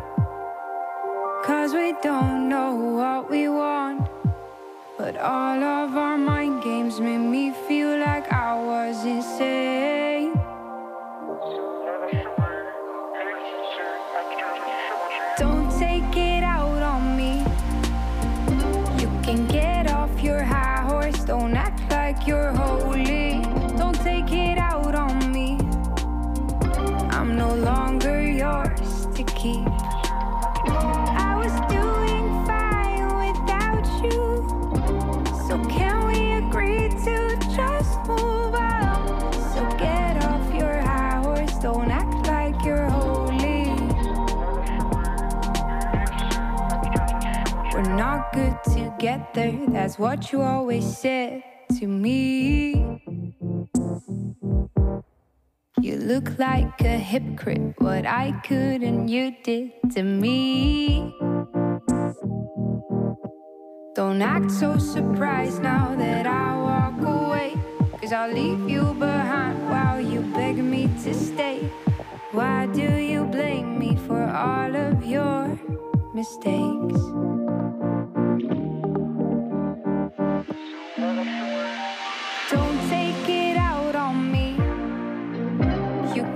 cause 1.47 1.73
we 1.73 1.95
don't 2.03 2.51
know 2.51 2.75
what 2.75 3.31
we 3.31 3.49
want. 3.49 4.07
But 4.99 5.17
all 5.17 5.65
of 5.65 5.97
our 5.97 6.19
mind 6.19 6.63
games 6.63 7.01
made 7.01 7.25
me 7.25 7.53
feel 7.67 7.97
like 7.99 8.31
I 8.31 8.53
was 8.63 9.03
insane. 9.07 9.78
Together, 49.19 49.59
that's 49.69 49.99
what 49.99 50.33
you 50.33 50.43
always 50.43 50.85
said 50.97 51.43
to 51.79 51.87
me. 51.87 53.01
You 55.81 55.97
look 55.97 56.39
like 56.39 56.81
a 56.83 56.99
hypocrite, 56.99 57.75
what 57.79 58.05
I 58.07 58.33
could 58.45 58.83
and 58.83 59.09
you 59.09 59.35
did 59.43 59.73
to 59.95 60.03
me. 60.03 61.15
Don't 63.95 64.23
act 64.23 64.51
so 64.51 64.79
surprised 64.79 65.63
now 65.63 65.95
that 65.97 66.27
I 66.27 66.57
walk 66.57 67.01
away. 67.03 67.55
Cause 68.01 68.13
I'll 68.13 68.33
leave 68.33 68.69
you 68.69 68.95
behind 68.95 69.69
while 69.71 70.01
you 70.01 70.21
beg 70.35 70.57
me 70.57 70.89
to 71.05 71.15
stay. 71.15 71.61
Why 72.33 72.67
do 72.67 72.97
you 72.97 73.25
blame 73.25 73.79
me 73.79 73.97
for 74.07 74.23
all 74.23 74.75
of 74.77 75.05
your 75.05 75.59
mistakes? 76.15 77.48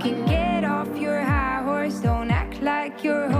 Can 0.03 0.25
get 0.25 0.65
off 0.65 0.97
your 0.97 1.21
high 1.21 1.63
horse, 1.63 2.01
don't 2.01 2.29
act 2.29 2.61
like 2.61 3.05
you're 3.05 3.31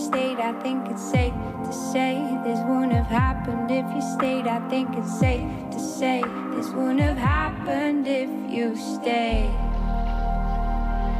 stayed. 0.00 0.38
I 0.38 0.52
think 0.62 0.88
it's 0.88 1.02
safe 1.02 1.34
to 1.64 1.72
say 1.72 2.14
this 2.44 2.58
wouldn't 2.66 2.92
have 2.92 3.06
happened 3.06 3.70
if 3.70 3.86
you 3.94 4.02
stayed. 4.16 4.46
I 4.46 4.66
think 4.68 4.96
it's 4.96 5.18
safe 5.18 5.48
to 5.70 5.78
say 5.78 6.22
this 6.54 6.68
wouldn't 6.70 7.00
have 7.00 7.18
happened 7.18 8.06
if 8.06 8.30
you 8.50 8.76
stayed. 8.76 9.54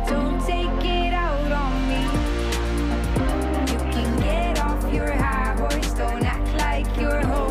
Don't 0.09 0.41
take 0.47 0.85
it 0.85 1.13
out 1.13 1.53
on 1.53 1.75
me. 1.91 2.03
You 3.71 3.79
can 3.93 4.21
get 4.21 4.59
off 4.61 4.83
your 4.93 5.13
high 5.13 5.55
horse, 5.57 5.93
don't 5.95 6.25
act 6.25 6.55
like 6.55 6.87
you're 6.97 7.25
holy. 7.27 7.50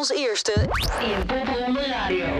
Als 0.00 0.10
eerste 0.10 0.52
in 1.00 1.26
Popronde 1.26 1.86
Radio. 1.86 2.39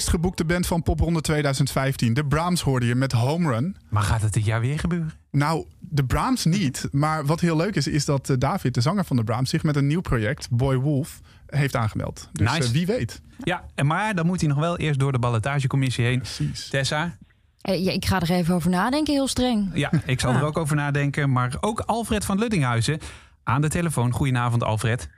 Meest 0.00 0.12
geboekte 0.12 0.44
band 0.44 0.66
van 0.66 0.82
Popronde 0.82 1.20
2015. 1.20 2.14
De 2.14 2.24
Brahms 2.26 2.60
hoorde 2.60 2.86
je 2.86 2.94
met 2.94 3.12
Home 3.12 3.50
Run. 3.50 3.76
Maar 3.88 4.02
gaat 4.02 4.22
het 4.22 4.32
dit 4.32 4.44
jaar 4.44 4.60
weer 4.60 4.78
gebeuren? 4.78 5.10
Nou, 5.30 5.64
de 5.78 6.04
Brahms 6.04 6.44
niet. 6.44 6.88
Maar 6.92 7.26
wat 7.26 7.40
heel 7.40 7.56
leuk 7.56 7.74
is, 7.76 7.86
is 7.86 8.04
dat 8.04 8.30
eh, 8.30 8.36
David, 8.38 8.74
de 8.74 8.80
zanger 8.80 9.04
van 9.04 9.16
de 9.16 9.24
Brahms, 9.24 9.50
zich 9.50 9.62
met 9.62 9.76
een 9.76 9.86
nieuw 9.86 10.00
project, 10.00 10.50
Boy 10.50 10.76
Wolf, 10.76 11.20
heeft 11.46 11.76
aangemeld. 11.76 12.28
Dus 12.32 12.50
Nice. 12.50 12.62
eh, 12.68 12.70
wie 12.74 12.86
weet. 12.86 13.20
Ja, 13.44 13.64
en 13.74 13.86
maar 13.86 14.14
dan 14.14 14.26
moet 14.26 14.40
hij 14.40 14.48
nog 14.48 14.58
wel 14.58 14.78
eerst 14.78 14.98
door 14.98 15.12
de 15.12 15.18
ballotagecommissie 15.18 16.04
heen. 16.04 16.18
Precies. 16.18 16.68
Tessa, 16.68 17.16
Eh, 17.60 17.84
ja, 17.84 17.92
ik 17.92 18.04
ga 18.04 18.20
er 18.20 18.30
even 18.30 18.54
over 18.54 18.70
nadenken, 18.70 19.12
heel 19.14 19.28
streng. 19.28 19.70
ja, 19.74 19.90
ik 20.06 20.20
zal 20.20 20.32
er 20.34 20.44
ook 20.44 20.56
over 20.58 20.76
nadenken. 20.76 21.32
Maar 21.32 21.56
ook 21.60 21.80
Alfred 21.80 22.24
van 22.24 22.38
Luddinghuizen 22.38 22.98
aan 23.44 23.60
de 23.60 23.68
telefoon. 23.68 24.12
Goedenavond, 24.12 24.62
Alfred. 24.64 25.08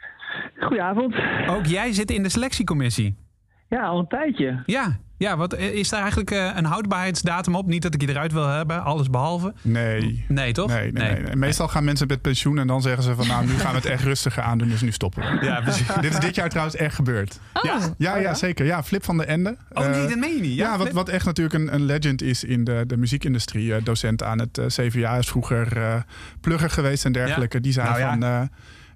Goedenavond. 0.60 1.14
Ook 1.48 1.66
jij 1.66 1.92
zit 1.92 2.10
in 2.10 2.22
de 2.22 2.28
selectiecommissie. 2.28 3.16
Ja, 3.72 3.82
al 3.86 3.98
een 3.98 4.06
tijdje. 4.08 4.62
Ja, 4.66 4.98
ja 5.18 5.36
wat, 5.36 5.52
eh, 5.52 5.74
is 5.74 5.88
daar 5.88 6.00
eigenlijk 6.00 6.30
eh, 6.30 6.50
een 6.54 6.64
houdbaarheidsdatum 6.64 7.54
op? 7.54 7.66
Niet 7.66 7.82
dat 7.82 7.94
ik 7.94 8.00
je 8.00 8.08
eruit 8.08 8.32
wil 8.32 8.48
hebben, 8.48 8.82
alles 8.84 9.10
behalve. 9.10 9.52
Nee. 9.62 10.24
Nee, 10.28 10.52
toch? 10.52 10.68
Nee, 10.68 10.92
nee, 10.92 11.20
nee. 11.20 11.36
Meestal 11.36 11.68
gaan 11.68 11.84
mensen 11.84 12.06
met 12.06 12.20
pensioen 12.20 12.58
en 12.58 12.66
dan 12.66 12.82
zeggen 12.82 13.02
ze 13.02 13.14
van 13.14 13.26
nou, 13.26 13.46
nu 13.46 13.52
gaan 13.52 13.70
we 13.70 13.76
het 13.76 13.86
echt 13.86 14.02
rustiger 14.04 14.42
aandoen, 14.42 14.68
dus 14.68 14.80
nu 14.80 14.92
stoppen 14.92 15.22
we. 15.22 15.44
Ja, 15.46 15.60
precies. 15.60 15.86
Dit 16.00 16.12
is 16.12 16.18
dit 16.20 16.34
jaar 16.34 16.48
trouwens 16.48 16.76
echt 16.76 16.94
gebeurd. 16.94 17.40
Ja. 17.62 17.78
Ja, 17.98 18.16
ja, 18.16 18.34
zeker. 18.34 18.66
Ja, 18.66 18.82
Flip 18.82 19.04
van 19.04 19.16
de 19.16 19.24
Ende. 19.24 19.56
Oh 19.72 19.86
nee, 19.88 20.02
Eh, 20.02 20.08
dat 20.08 20.18
meen 20.18 20.34
je 20.34 20.40
niet. 20.40 20.54
Ja, 20.56 20.78
wat, 20.78 20.90
wat 20.90 21.08
echt 21.08 21.24
natuurlijk 21.24 21.54
een, 21.54 21.74
een 21.74 21.84
legend 21.84 22.22
is 22.22 22.44
in 22.44 22.64
de, 22.64 22.84
de 22.86 22.96
muziekindustrie. 22.96 23.82
Docent 23.82 24.22
aan 24.22 24.38
het 24.38 24.60
CVA 24.66 25.16
is 25.16 25.28
vroeger 25.28 25.76
eh, 25.76 25.94
plugger 26.40 26.70
geweest 26.70 27.04
en 27.04 27.12
dergelijke. 27.12 27.60
Die 27.60 27.72
zei 27.72 27.88
Nou 27.88 28.00
ja. 28.00 28.10
van... 28.10 28.22
eh, 28.22 28.40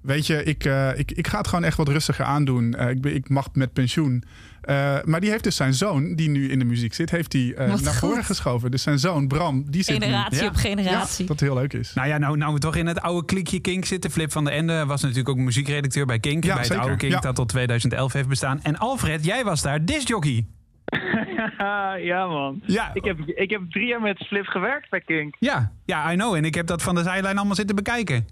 weet 0.01 0.27
je, 0.27 0.43
ik, 0.43 0.65
eh, 0.65 0.89
ik, 0.99 1.11
ik 1.11 1.27
ga 1.27 1.37
het 1.37 1.47
gewoon 1.47 1.63
echt 1.63 1.77
wat 1.77 1.87
rustiger 1.87 2.25
aandoen. 2.25 2.73
Eh, 2.73 2.89
ik, 2.89 3.05
ik 3.05 3.29
mag 3.29 3.47
met 3.53 3.73
pensioen. 3.73 4.23
Eh, 4.67 4.97
maar 5.03 5.19
die 5.19 5.29
heeft 5.29 5.43
dus 5.43 5.55
zijn 5.55 5.73
zoon, 5.73 6.15
die 6.15 6.29
nu 6.29 6.49
in 6.49 6.59
de 6.59 6.65
muziek 6.65 6.93
zit, 6.93 7.09
heeft 7.09 7.33
hij 7.33 7.53
eh, 7.53 7.67
naar 7.81 7.93
voren 7.93 8.23
geschoven. 8.23 8.71
Dus 8.71 8.81
zijn 8.81 8.99
zoon, 8.99 9.27
Bram, 9.27 9.63
die 9.71 9.83
zit 9.83 9.99
nu- 9.99 10.05
Generatie 10.05 10.41
Ja. 10.41 10.47
op 10.47 10.55
generatie. 10.55 11.25
Dat 11.25 11.39
heel 11.39 11.53
leuk 11.53 11.73
is. 11.73 11.93
Nou 11.93 12.07
ja, 12.07 12.17
nou, 12.17 12.37
nou 12.37 12.53
we 12.53 12.59
toch 12.59 12.75
in 12.75 12.85
het 12.85 13.01
oude 13.01 13.25
klikje 13.25 13.59
Kink 13.59 13.85
zitten. 13.85 14.11
Flip 14.11 14.31
van 14.31 14.43
der 14.43 14.53
Ende 14.53 14.85
was 14.85 15.01
natuurlijk 15.01 15.29
ook 15.29 15.37
muziekredacteur 15.37 16.05
bij 16.05 16.19
Kink. 16.19 16.43
Ja, 16.43 16.49
bij 16.49 16.57
het 16.57 16.67
zeker. 16.67 16.81
oude 16.83 16.97
Kink 16.97 17.13
Ja. 17.13 17.19
dat 17.19 17.35
tot 17.35 17.49
2011 17.49 18.13
heeft 18.13 18.27
bestaan. 18.27 18.61
En 18.63 18.77
Alfred, 18.77 19.25
jij 19.25 19.43
was 19.43 19.61
daar 19.61 19.85
discjockey. 19.85 20.45
ja, 22.11 22.27
man. 22.27 22.61
Ja. 22.65 22.91
Ik 22.93 23.03
heb, 23.05 23.19
ik 23.19 23.49
heb 23.49 23.61
drie 23.69 23.87
jaar 23.87 24.01
met 24.01 24.25
Flip 24.27 24.45
gewerkt 24.45 24.89
bij 24.89 25.01
Kink. 25.01 25.35
Ja, 25.39 25.71
ja, 25.85 26.11
I 26.11 26.15
know. 26.15 26.35
En 26.35 26.45
ik 26.45 26.55
heb 26.55 26.67
dat 26.67 26.81
van 26.81 26.95
de 26.95 27.03
zijlijn 27.03 27.37
allemaal 27.37 27.55
zitten 27.55 27.75
bekijken. 27.75 28.27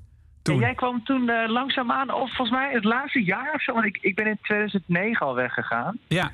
Toen. 0.45 0.55
En 0.55 0.61
jij 0.61 0.75
kwam 0.75 1.03
toen 1.03 1.29
eh, 1.29 1.49
langzaamaan, 1.49 2.13
of 2.13 2.35
volgens 2.35 2.57
mij 2.57 2.71
het 2.73 2.83
laatste 2.83 3.23
jaar 3.23 3.53
of 3.53 3.61
zo, 3.61 3.73
want 3.73 3.85
ik, 3.85 3.97
ik 4.01 4.15
ben 4.15 4.27
in 4.27 4.37
2009 4.41 5.25
al 5.25 5.35
weggegaan. 5.35 5.97
Ja, 6.07 6.31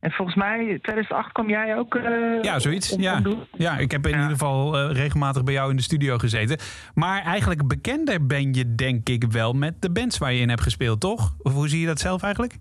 En 0.00 0.10
volgens 0.10 0.36
mij, 0.36 0.78
2008 0.82 1.32
kwam 1.32 1.48
jij 1.48 1.76
ook... 1.78 1.94
eh, 1.94 2.42
ja 2.42 2.58
zoiets. 2.58 2.92
om- 2.92 3.00
Ja. 3.00 3.22
ja, 3.52 3.76
ik 3.78 3.90
heb 3.90 4.04
in 4.04 4.10
Ja. 4.10 4.16
ieder 4.16 4.30
geval 4.32 4.76
eh, 4.78 4.96
regelmatig 4.96 5.44
bij 5.44 5.54
jou 5.54 5.70
in 5.70 5.76
de 5.76 5.82
studio 5.82 6.18
gezeten. 6.18 6.58
Maar 6.94 7.22
eigenlijk 7.22 7.66
bekender 7.68 8.26
ben 8.26 8.54
je 8.54 8.74
denk 8.74 9.08
ik 9.08 9.24
wel 9.24 9.52
met 9.52 9.82
de 9.82 9.90
bands 9.90 10.18
waar 10.18 10.32
je 10.32 10.40
in 10.40 10.48
hebt 10.48 10.60
gespeeld, 10.62 11.00
toch? 11.00 11.34
Of 11.38 11.52
hoe 11.52 11.68
zie 11.68 11.80
je 11.80 11.86
dat 11.86 12.00
zelf 12.00 12.22
eigenlijk? 12.22 12.54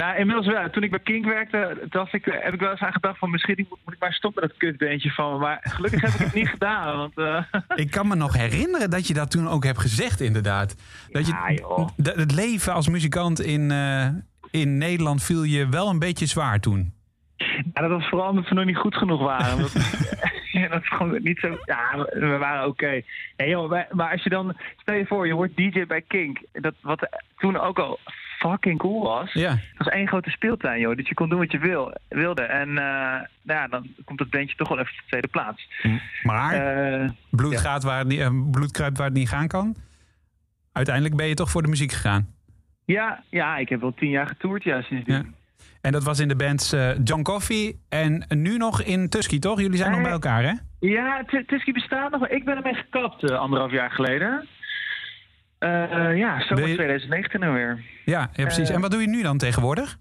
Nou, 0.00 0.18
inmiddels 0.18 0.46
wel. 0.46 0.70
Toen 0.70 0.82
ik 0.82 0.90
bij 0.90 0.98
Kink 1.00 1.24
werkte, 1.24 1.86
dacht 1.88 2.12
ik, 2.12 2.24
heb 2.24 2.54
ik 2.54 2.60
wel 2.60 2.70
eens 2.70 2.80
aan 2.80 2.92
gedacht 2.92 3.18
van 3.18 3.30
misschien 3.30 3.66
moet, 3.68 3.78
ik 3.94 4.00
maar 4.00 4.12
stoppen 4.12 4.40
met 4.42 4.50
dat 4.50 4.58
kutbeentje 4.58 5.10
van 5.10 5.32
me. 5.32 5.38
Maar 5.38 5.58
gelukkig 5.62 6.00
heb 6.00 6.10
ik 6.10 6.18
het 6.18 6.34
niet 6.34 6.48
gedaan, 6.58 6.96
want... 6.96 7.18
eh, 7.18 7.42
Ik 7.74 7.90
kan 7.90 8.08
me 8.08 8.14
nog 8.14 8.32
herinneren 8.36 8.90
dat 8.90 9.06
je 9.06 9.14
dat 9.14 9.30
toen 9.30 9.48
ook 9.48 9.64
hebt 9.64 9.78
gezegd, 9.80 10.20
inderdaad. 10.20 10.76
Dat 11.10 11.26
je, 11.26 11.32
Ja, 11.32 11.50
joh. 11.52 11.88
d- 12.02 12.14
het 12.16 12.32
leven 12.34 12.72
als 12.72 12.88
muzikant 12.88 13.40
in, 13.40 13.70
eh, 13.70 14.08
in 14.50 14.78
Nederland 14.78 15.22
viel 15.22 15.42
je 15.42 15.68
wel 15.68 15.88
een 15.88 15.98
beetje 15.98 16.26
zwaar 16.26 16.60
toen. 16.60 16.92
Ja, 17.72 17.80
dat 17.80 17.90
was 17.90 18.08
vooral 18.08 18.28
omdat 18.28 18.48
we 18.48 18.54
nog 18.54 18.64
niet 18.64 18.76
goed 18.76 18.96
genoeg 18.96 19.20
waren. 19.20 19.54
Omdat, 19.56 19.72
ja, 20.52 20.68
dat 20.68 20.82
is 20.82 20.88
gewoon 20.88 21.22
niet 21.22 21.38
zo. 21.38 21.58
Ja, 21.64 22.06
we 22.12 22.36
waren 22.38 22.66
oké. 22.68 23.02
Nee, 23.36 23.48
joh, 23.48 23.70
maar 23.90 24.10
als 24.12 24.22
je 24.22 24.30
dan. 24.30 24.56
Stel 24.76 24.94
je 24.94 25.06
voor, 25.06 25.26
je 25.26 25.34
wordt 25.34 25.56
DJ 25.56 25.86
bij 25.86 26.02
Kink. 26.02 26.38
Dat, 26.52 26.74
wat 26.80 27.08
toen 27.36 27.58
ook 27.58 27.78
al 27.78 27.98
fucking 28.48 28.78
cool 28.78 29.02
was. 29.02 29.32
Ja. 29.32 29.50
Het 29.50 29.78
was 29.78 29.88
één 29.88 30.08
grote 30.08 30.30
speeltuin, 30.30 30.80
joh. 30.80 30.96
Dus 30.96 31.08
je 31.08 31.14
kon 31.14 31.28
doen 31.28 31.38
wat 31.38 31.52
je 31.52 31.58
wil, 31.58 31.94
wilde. 32.08 32.42
En 32.42 32.68
eh, 32.68 32.74
nou 33.42 33.60
ja, 33.60 33.66
dan 33.68 33.86
komt 34.04 34.18
het 34.20 34.30
bandje 34.30 34.56
toch 34.56 34.68
wel 34.68 34.78
even 34.78 34.92
op 34.92 34.98
de 34.98 35.06
tweede 35.06 35.28
plaats. 35.28 35.68
Maar 36.22 36.54
Eh, 36.54 37.10
bloed, 37.30 37.52
ja. 37.52 37.58
gaat 37.60 37.82
waar 37.82 37.98
het 37.98 38.08
niet, 38.08 38.20
eh, 38.20 38.30
bloed 38.50 38.70
kruipt 38.70 38.96
waar 38.98 39.06
het 39.06 39.16
niet 39.16 39.28
gaan 39.28 39.48
kan. 39.48 39.76
Uiteindelijk 40.72 41.16
ben 41.16 41.26
je 41.26 41.34
toch 41.34 41.50
voor 41.50 41.62
de 41.62 41.68
muziek 41.68 41.92
gegaan. 41.92 42.28
ja, 42.84 43.22
ja, 43.30 43.56
ik 43.56 43.68
heb 43.68 43.80
wel 43.80 43.94
tien 43.94 44.10
jaar 44.10 44.26
getoerd, 44.26 44.62
ja, 44.64 44.82
sindsdien. 44.82 45.14
Ja. 45.14 45.24
En 45.80 45.92
dat 45.92 46.02
was 46.04 46.18
in 46.18 46.28
de 46.28 46.36
bands 46.36 46.70
John 47.04 47.22
Coffee 47.22 47.80
en 47.88 48.24
nu 48.28 48.56
nog 48.56 48.82
in 48.82 49.08
Tusky, 49.08 49.38
toch? 49.38 49.60
Jullie 49.60 49.76
zijn 49.78 49.90
nog 49.90 50.02
bij 50.02 50.10
elkaar, 50.10 50.42
hè? 50.42 50.52
Ja, 50.80 51.24
Tusky 51.46 51.72
bestaat 51.72 52.10
nog, 52.10 52.28
ik 52.28 52.44
ben 52.44 52.56
ermee 52.56 52.74
gekapt 52.74 53.30
anderhalf 53.30 53.70
jaar 53.72 53.90
geleden. 53.90 54.46
Eh, 55.60 56.16
ja, 56.16 56.40
zomer 56.40 56.68
je- 56.68 56.74
2019 56.74 57.42
alweer. 57.42 57.80
Ja, 58.04 58.30
ja 58.32 58.44
precies. 58.44 58.68
Eh. 58.68 58.74
en 58.74 58.80
wat 58.80 58.90
doe 58.90 59.00
je 59.00 59.08
nu 59.08 59.22
dan 59.22 59.38
tegenwoordig? 59.38 59.98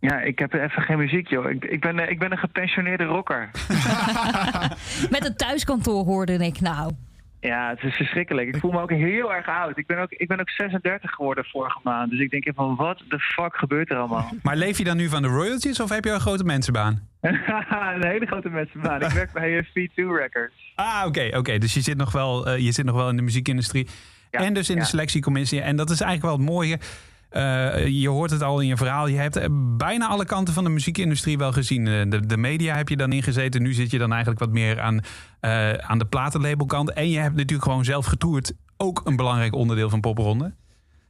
Ja, 0.00 0.20
ik 0.20 0.38
heb 0.38 0.52
even 0.52 0.82
geen 0.82 0.98
muziek, 0.98 1.28
joh. 1.28 1.50
Ik, 1.50 1.64
ik, 1.64 1.80
ben, 1.80 1.98
eh, 1.98 2.10
ik 2.10 2.18
ben 2.18 2.32
een 2.32 2.38
gepensioneerde 2.38 3.04
rocker. 3.04 3.50
Met 5.10 5.24
een 5.26 5.36
thuiskantoor 5.36 6.04
hoorde 6.04 6.32
ik 6.32 6.60
nou. 6.60 6.92
Ja, 7.40 7.68
het 7.68 7.82
is 7.82 7.94
verschrikkelijk. 7.96 8.48
Ik 8.48 8.56
voel 8.60 8.70
me 8.70 8.80
ook 8.80 8.90
heel 8.90 9.34
erg 9.34 9.48
oud. 9.48 9.78
Ik 9.78 9.86
ben 9.86 9.98
ook, 9.98 10.10
ik 10.10 10.28
ben 10.28 10.40
ook 10.40 10.50
36 10.50 11.10
geworden 11.10 11.44
vorige 11.44 11.78
maand. 11.82 12.10
Dus 12.10 12.20
ik 12.20 12.30
denk 12.30 12.42
even 12.46 12.54
van, 12.64 12.76
wat 12.76 13.02
de 13.08 13.18
fuck 13.18 13.56
gebeurt 13.56 13.90
er 13.90 13.96
allemaal? 13.96 14.30
Maar 14.42 14.56
leef 14.56 14.78
je 14.78 14.84
dan 14.84 14.96
nu 14.96 15.08
van 15.08 15.22
de 15.22 15.28
royalties 15.28 15.80
of 15.80 15.88
heb 15.90 16.04
je 16.04 16.10
een 16.10 16.20
grote 16.20 16.44
mensenbaan? 16.44 17.08
een 17.20 18.06
hele 18.06 18.26
grote 18.26 18.48
mensenbaan. 18.48 19.02
Ik 19.02 19.10
werk 19.10 19.32
bij 19.32 19.64
V2 19.64 19.94
Records. 19.94 20.72
Ah, 20.74 21.02
oké, 21.06 21.30
oké. 21.36 21.58
Dus 21.58 21.74
je 21.74 21.80
zit, 21.80 21.96
nog 21.96 22.12
wel, 22.12 22.46
eh, 22.46 22.58
je 22.58 22.72
zit 22.72 22.84
nog 22.84 22.94
wel 22.96 23.08
in 23.08 23.16
de 23.16 23.22
muziekindustrie. 23.22 23.86
Ja, 24.38 24.46
en 24.46 24.54
dus 24.54 24.68
in 24.68 24.76
ja. 24.76 24.82
de 24.82 24.86
selectiecommissie. 24.86 25.60
En 25.60 25.76
dat 25.76 25.90
is 25.90 26.00
eigenlijk 26.00 26.36
wel 26.36 26.46
het 26.46 26.54
mooie. 26.56 26.78
Eh, 27.36 27.86
je 27.86 28.08
hoort 28.08 28.30
het 28.30 28.42
al 28.42 28.60
in 28.60 28.66
je 28.66 28.76
verhaal. 28.76 29.06
Je 29.06 29.16
hebt 29.16 29.36
eh, 29.36 29.46
bijna 29.76 30.06
alle 30.06 30.24
kanten 30.24 30.54
van 30.54 30.64
de 30.64 30.70
muziekindustrie 30.70 31.38
wel 31.38 31.52
gezien. 31.52 31.86
Eh, 31.86 32.02
de, 32.08 32.26
de 32.26 32.36
media 32.36 32.76
heb 32.76 32.88
je 32.88 32.96
dan 32.96 33.12
ingezeten. 33.12 33.62
Nu 33.62 33.72
zit 33.72 33.90
je 33.90 33.98
dan 33.98 34.10
eigenlijk 34.10 34.40
wat 34.40 34.52
meer 34.52 34.80
aan, 34.80 35.00
eh, 35.40 35.72
aan 35.72 35.98
de 35.98 36.04
platenlabelkant. 36.04 36.92
En 36.92 37.10
je 37.10 37.18
hebt 37.18 37.36
natuurlijk 37.36 37.68
gewoon 37.68 37.84
zelf 37.84 38.06
getoerd. 38.06 38.52
Ook 38.76 39.00
een 39.04 39.16
belangrijk 39.16 39.54
onderdeel 39.54 39.90
van 39.90 40.00
Popronde. 40.00 40.54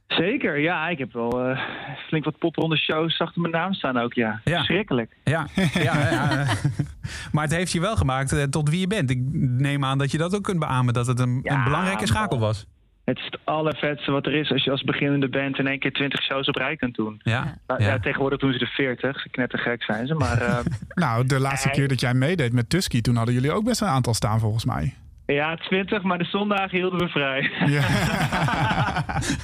Zeker, 0.07 0.59
ja. 0.59 0.87
Ik 0.87 0.97
heb 0.97 1.13
wel 1.13 1.41
eh, 1.41 1.59
flink 2.07 2.25
wat 2.25 2.37
popronde 2.37 2.77
shows 2.77 3.19
achter 3.19 3.41
mijn 3.41 3.53
naam 3.53 3.73
staan 3.73 3.97
ook, 3.97 4.13
ja. 4.13 4.41
Ja. 4.43 4.55
Verschrikkelijk. 4.55 5.17
Ja, 5.23 5.47
ja, 5.73 6.09
ja. 6.11 6.45
maar 7.31 7.43
het 7.43 7.53
heeft 7.53 7.71
je 7.71 7.79
wel 7.79 7.95
gemaakt 7.95 8.51
tot 8.51 8.69
wie 8.69 8.79
je 8.79 8.87
bent. 8.87 9.09
Ik 9.09 9.19
neem 9.41 9.85
aan 9.85 9.97
dat 9.97 10.11
je 10.11 10.17
dat 10.17 10.35
ook 10.35 10.43
kunt 10.43 10.59
beamen. 10.59 10.93
Dat 10.93 11.07
het 11.07 11.19
een, 11.19 11.39
Ja, 11.43 11.55
een 11.57 11.63
belangrijke 11.63 12.07
schakel 12.07 12.39
was. 12.39 12.67
Het 13.07 13.17
is 13.17 13.25
het 13.25 13.39
allervetste 13.43 14.11
wat 14.11 14.25
er 14.25 14.33
is 14.33 14.51
als 14.51 14.63
je 14.63 14.71
als 14.71 14.83
beginnende 14.83 15.29
band 15.29 15.57
in 15.59 15.67
één 15.67 15.79
keer 15.79 15.91
20 15.91 16.21
shows 16.23 16.47
op 16.47 16.55
rij 16.55 16.75
kunt 16.75 16.95
doen. 16.95 17.19
Ja, 17.23 17.57
Nou, 17.67 17.83
ja. 17.83 17.87
ja. 17.87 17.99
tegenwoordig 17.99 18.39
doen 18.39 18.53
ze 18.53 18.59
er 18.59 18.67
40. 18.67 19.21
Ze 19.21 19.29
knettergek 19.29 19.83
zijn 19.83 20.07
ze, 20.07 20.13
maar... 20.13 20.41
eh, 20.41 20.57
Nou, 21.03 21.25
de 21.25 21.39
laatste 21.39 21.69
keer 21.69 21.87
dat 21.87 21.99
jij 21.99 22.13
meedeed 22.13 22.53
met 22.53 22.69
Tusky, 22.69 23.01
toen 23.01 23.15
hadden 23.15 23.33
jullie 23.33 23.51
ook 23.51 23.63
best 23.63 23.81
een 23.81 23.87
aantal 23.87 24.13
staan 24.13 24.39
volgens 24.39 24.65
mij. 24.65 24.93
Ja, 25.25 25.55
20, 25.55 26.03
maar 26.03 26.17
de 26.17 26.23
zondagen 26.23 26.77
hielden 26.77 26.99
we 26.99 27.07
vrij. 27.07 27.51
Ja. 27.65 27.81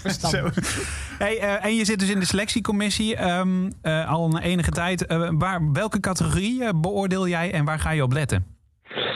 Zo. 0.29 0.49
Hey, 1.17 1.39
eh, 1.39 1.65
en 1.65 1.75
je 1.75 1.85
zit 1.85 1.99
dus 1.99 2.09
in 2.09 2.19
de 2.19 2.25
selectiecommissie 2.25 3.15
ehm, 3.15 3.69
eh, 3.81 4.09
al 4.09 4.25
een 4.25 4.41
enige 4.41 4.71
tijd. 4.71 5.05
Eh, 5.05 5.29
waar, 5.31 5.71
welke 5.71 5.99
categorie 5.99 6.73
beoordeel 6.75 7.27
jij 7.27 7.53
en 7.53 7.65
waar 7.65 7.79
ga 7.79 7.91
je 7.91 8.03
op 8.03 8.13
letten? 8.13 8.52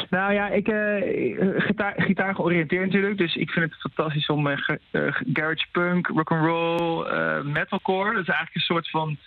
Nou 0.10 0.34
ja, 0.34 0.50
ik 0.50 0.68
eh 0.68 1.62
gitaar, 1.62 1.94
gitaar 1.98 2.36
georiënteerd 2.36 2.86
natuurlijk. 2.86 3.18
Dus 3.18 3.36
ik 3.36 3.50
vind 3.50 3.72
het 3.72 3.82
fantastisch 3.82 4.28
om 4.28 4.48
eh, 4.48 4.58
eh, 4.92 5.16
garage 5.34 5.66
punk, 5.72 6.08
rock'n'roll, 6.08 7.06
eh 7.06 7.42
metalcore. 7.42 8.14
Dat 8.14 8.22
is 8.22 8.28
eigenlijk 8.28 8.56
een 8.56 8.62
soort 8.62 8.90
van 8.90 9.18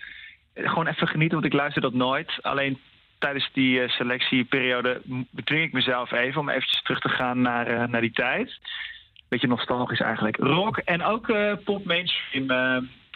gewoon 0.55 0.87
even 0.87 1.09
genieten, 1.09 1.41
want 1.41 1.53
ik 1.53 1.59
luister 1.59 1.83
dat 1.83 1.93
nooit. 1.93 2.39
Alleen 2.41 2.79
tijdens 3.19 3.51
die 3.53 3.89
selectieperiode 3.89 5.01
bedwing 5.31 5.65
ik 5.65 5.73
mezelf 5.73 6.13
even 6.13 6.41
om 6.41 6.49
eventjes 6.49 6.83
terug 6.83 7.01
te 7.01 7.09
gaan 7.09 7.41
naar, 7.41 7.89
naar 7.89 8.01
die 8.01 8.13
tijd. 8.13 8.59
Beetje 9.29 9.47
nostalgisch 9.49 10.01
eigenlijk. 10.01 10.37
Rock 10.37 10.77
en 10.77 11.03
ook 11.03 11.33
pop 11.65 11.85
mainstream. 11.85 12.49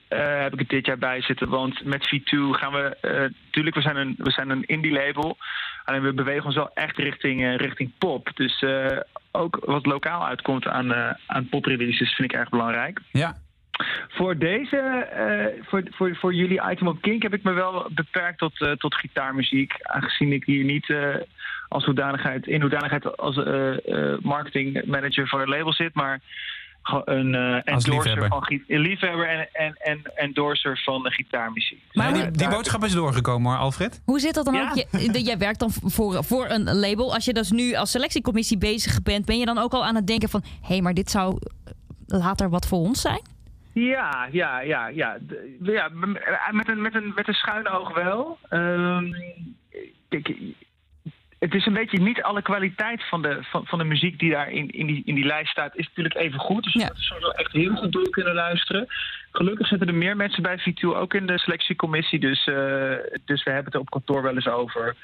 heb 0.09 0.53
ik 0.53 0.59
het 0.59 0.69
dit 0.69 0.87
jaar 0.87 0.99
bij 0.99 1.23
zitten. 1.23 1.49
Want 1.49 1.85
met 1.85 2.15
V2 2.15 2.37
gaan 2.51 2.73
we. 2.73 2.97
eh 3.01 3.25
tuurlijk, 3.51 3.77
we 3.77 3.83
zijn 3.83 3.97
een, 3.97 4.15
we 4.19 4.31
zijn 4.31 4.51
een 4.51 4.65
indie 4.65 4.93
label. 4.93 5.37
Alleen 5.85 6.03
we 6.03 6.13
bewegen 6.13 6.45
ons 6.45 6.55
wel 6.55 6.71
echt 6.75 6.97
richting, 6.97 7.45
eh, 7.45 7.57
richting 7.57 7.91
pop. 7.99 8.31
Dus 8.35 8.63
eh, 8.63 8.99
ook 9.33 9.59
wat 9.65 9.87
lokaal 9.87 10.27
uitkomt 10.27 10.67
aan, 10.67 10.93
eh 10.93 11.11
aan 11.27 11.49
popreleases 11.49 12.15
vind 12.15 12.33
ik 12.33 12.39
erg 12.39 12.49
belangrijk. 12.49 13.01
Ja, 13.13 13.35
Voor 14.09 14.39
deze, 14.39 15.09
voor, 15.63 15.83
voor, 15.91 16.17
voor 16.17 16.35
jullie 16.35 16.71
item 16.71 16.89
op 16.89 17.03
Kink 17.03 17.23
heb 17.23 17.35
ik 17.35 17.43
me 17.43 17.53
wel 17.53 17.89
beperkt 17.91 18.39
tot, 18.39 18.79
tot 18.79 18.95
gitaarmuziek. 18.95 19.73
Aangezien 19.83 20.33
ik 20.33 20.45
hier 20.45 20.65
niet 20.65 20.91
eh, 20.91 21.15
als 21.69 21.85
hoedanigheid, 21.85 22.47
in 22.47 22.61
hoedanigheid 22.61 23.17
als 23.17 23.37
eh 23.37 24.17
marketingmanager 24.21 25.29
voor 25.29 25.43
een 25.43 25.49
label 25.49 25.73
zit, 25.73 25.95
maar 25.95 26.21
een 27.05 27.35
eh 27.35 27.55
endorser 27.65 27.93
liefhebber. 27.93 28.29
van 28.29 28.61
liefhebber 28.67 29.29
en, 29.29 29.49
en, 29.53 29.75
en 29.77 30.01
endorser 30.15 30.81
van 30.85 31.03
de 31.03 31.11
gitaarmuziek. 31.11 31.83
Maar 31.93 32.13
Nee, 32.13 32.23
die, 32.23 32.31
die 32.31 32.49
boodschap 32.49 32.85
is 32.85 32.93
doorgekomen 32.93 33.51
hoor, 33.51 33.61
Alfred. 33.61 34.03
Hoe 34.05 34.21
zit 34.21 34.35
dat 34.35 34.45
dan 34.45 34.55
Ja. 34.55 34.69
ook? 34.71 34.75
Je, 35.01 35.23
jij 35.23 35.39
werkt 35.39 35.59
dan 35.59 35.71
voor, 35.71 36.25
voor 36.25 36.49
een 36.49 36.75
label. 36.75 37.15
Als 37.15 37.25
je 37.25 37.33
dus 37.33 37.51
nu 37.51 37.75
als 37.75 37.91
selectiecommissie 37.91 38.59
bezig 38.59 39.03
bent, 39.03 39.25
ben 39.25 39.39
je 39.39 39.45
dan 39.45 39.59
ook 39.59 39.73
al 39.73 39.85
aan 39.85 39.95
het 39.95 40.07
denken 40.07 40.29
van... 40.29 40.43
hé, 40.45 40.67
hey, 40.67 40.81
maar 40.81 40.95
dit 40.95 41.11
zou 41.11 41.39
later 42.07 42.49
wat 42.51 42.67
voor 42.67 42.79
ons 42.79 43.01
zijn? 43.01 43.23
Ja, 43.73 44.29
ja, 44.33 44.61
ja, 44.61 44.89
ja. 44.89 45.19
Ja 45.63 45.89
met, 46.51 46.69
een, 46.69 46.83
met, 46.83 46.95
een, 46.95 47.13
met 47.15 47.29
een 47.29 47.35
schuin 47.35 47.69
oog 47.69 47.95
wel. 47.95 48.39
Ehm, 48.49 49.13
kijk, 50.09 50.37
het 51.45 51.55
is 51.55 51.67
een 51.67 51.73
beetje 51.73 52.01
niet 52.01 52.23
alle 52.23 52.43
kwaliteit 52.43 53.09
van 53.09 53.23
de, 53.23 53.39
van, 53.43 53.67
van 53.67 53.79
de 53.79 53.85
muziek 53.85 54.19
die 54.19 54.31
daar 54.31 54.51
in, 54.51 54.71
in, 54.71 54.87
die, 54.87 55.03
in 55.05 55.15
die 55.15 55.25
lijst 55.25 55.51
staat, 55.51 55.77
is 55.77 55.87
natuurlijk 55.87 56.15
even 56.15 56.39
goed. 56.39 56.63
Dus 56.63 56.75
we 56.75 57.17
wel 57.21 57.35
echt 57.35 57.53
heel 57.53 57.75
goed 57.75 57.93
door 57.93 58.11
kunnen 58.11 58.35
luisteren. 58.35 58.87
Gelukkig 59.33 59.67
zitten 59.67 59.89
er 59.89 59.95
meer 59.95 60.17
mensen 60.17 60.43
bij 60.43 60.59
V2 60.59 60.89
ook 60.97 61.15
in 61.15 61.27
de 61.27 61.39
selectiecommissie. 61.39 62.19
Dus, 62.19 62.47
eh, 62.47 62.55
dus 63.25 63.43
we 63.43 63.51
hebben 63.51 63.65
het 63.65 63.75
er 63.75 63.81
op 63.81 63.91
kantoor 63.91 64.23
wel 64.23 64.35
eens 64.35 64.49
over. 64.49 64.97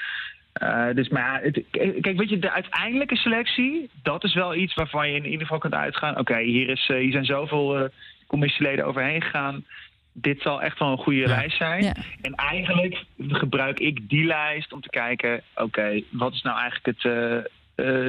Eh, 0.52 0.88
dus 0.94 1.08
maar 1.08 1.42
het, 1.42 1.62
kijk, 1.70 2.16
weet 2.16 2.28
je, 2.28 2.38
de 2.38 2.50
uiteindelijke 2.50 3.16
selectie, 3.16 3.90
dat 4.02 4.24
is 4.24 4.34
wel 4.34 4.54
iets 4.54 4.74
waarvan 4.74 5.08
je 5.08 5.16
in 5.16 5.24
ieder 5.24 5.40
geval 5.40 5.58
kunt 5.58 5.74
uitgaan. 5.74 6.18
Oké, 6.18 6.38
hier, 6.38 6.68
is, 6.68 6.88
eh, 6.88 6.96
hier 6.96 7.12
zijn 7.12 7.24
zoveel 7.24 7.90
commissieleden 8.26 8.86
overheen 8.86 9.22
gegaan. 9.22 9.64
Dit 10.12 10.40
zal 10.42 10.62
echt 10.62 10.78
wel 10.78 10.90
een 10.90 10.98
goede 10.98 11.26
lijst 11.26 11.56
zijn. 11.56 11.82
Ja. 11.82 11.94
En 12.20 12.34
eigenlijk 12.34 13.04
gebruik 13.28 13.78
ik 13.78 14.08
die 14.08 14.24
lijst 14.24 14.72
om 14.72 14.80
te 14.80 14.88
kijken, 14.88 15.42
oké, 15.54 16.02
wat 16.10 16.32
is 16.32 16.42
nou 16.42 16.58
eigenlijk 16.60 16.86
het, 17.02 17.04
eh, 17.12 17.36
eh, 17.36 17.44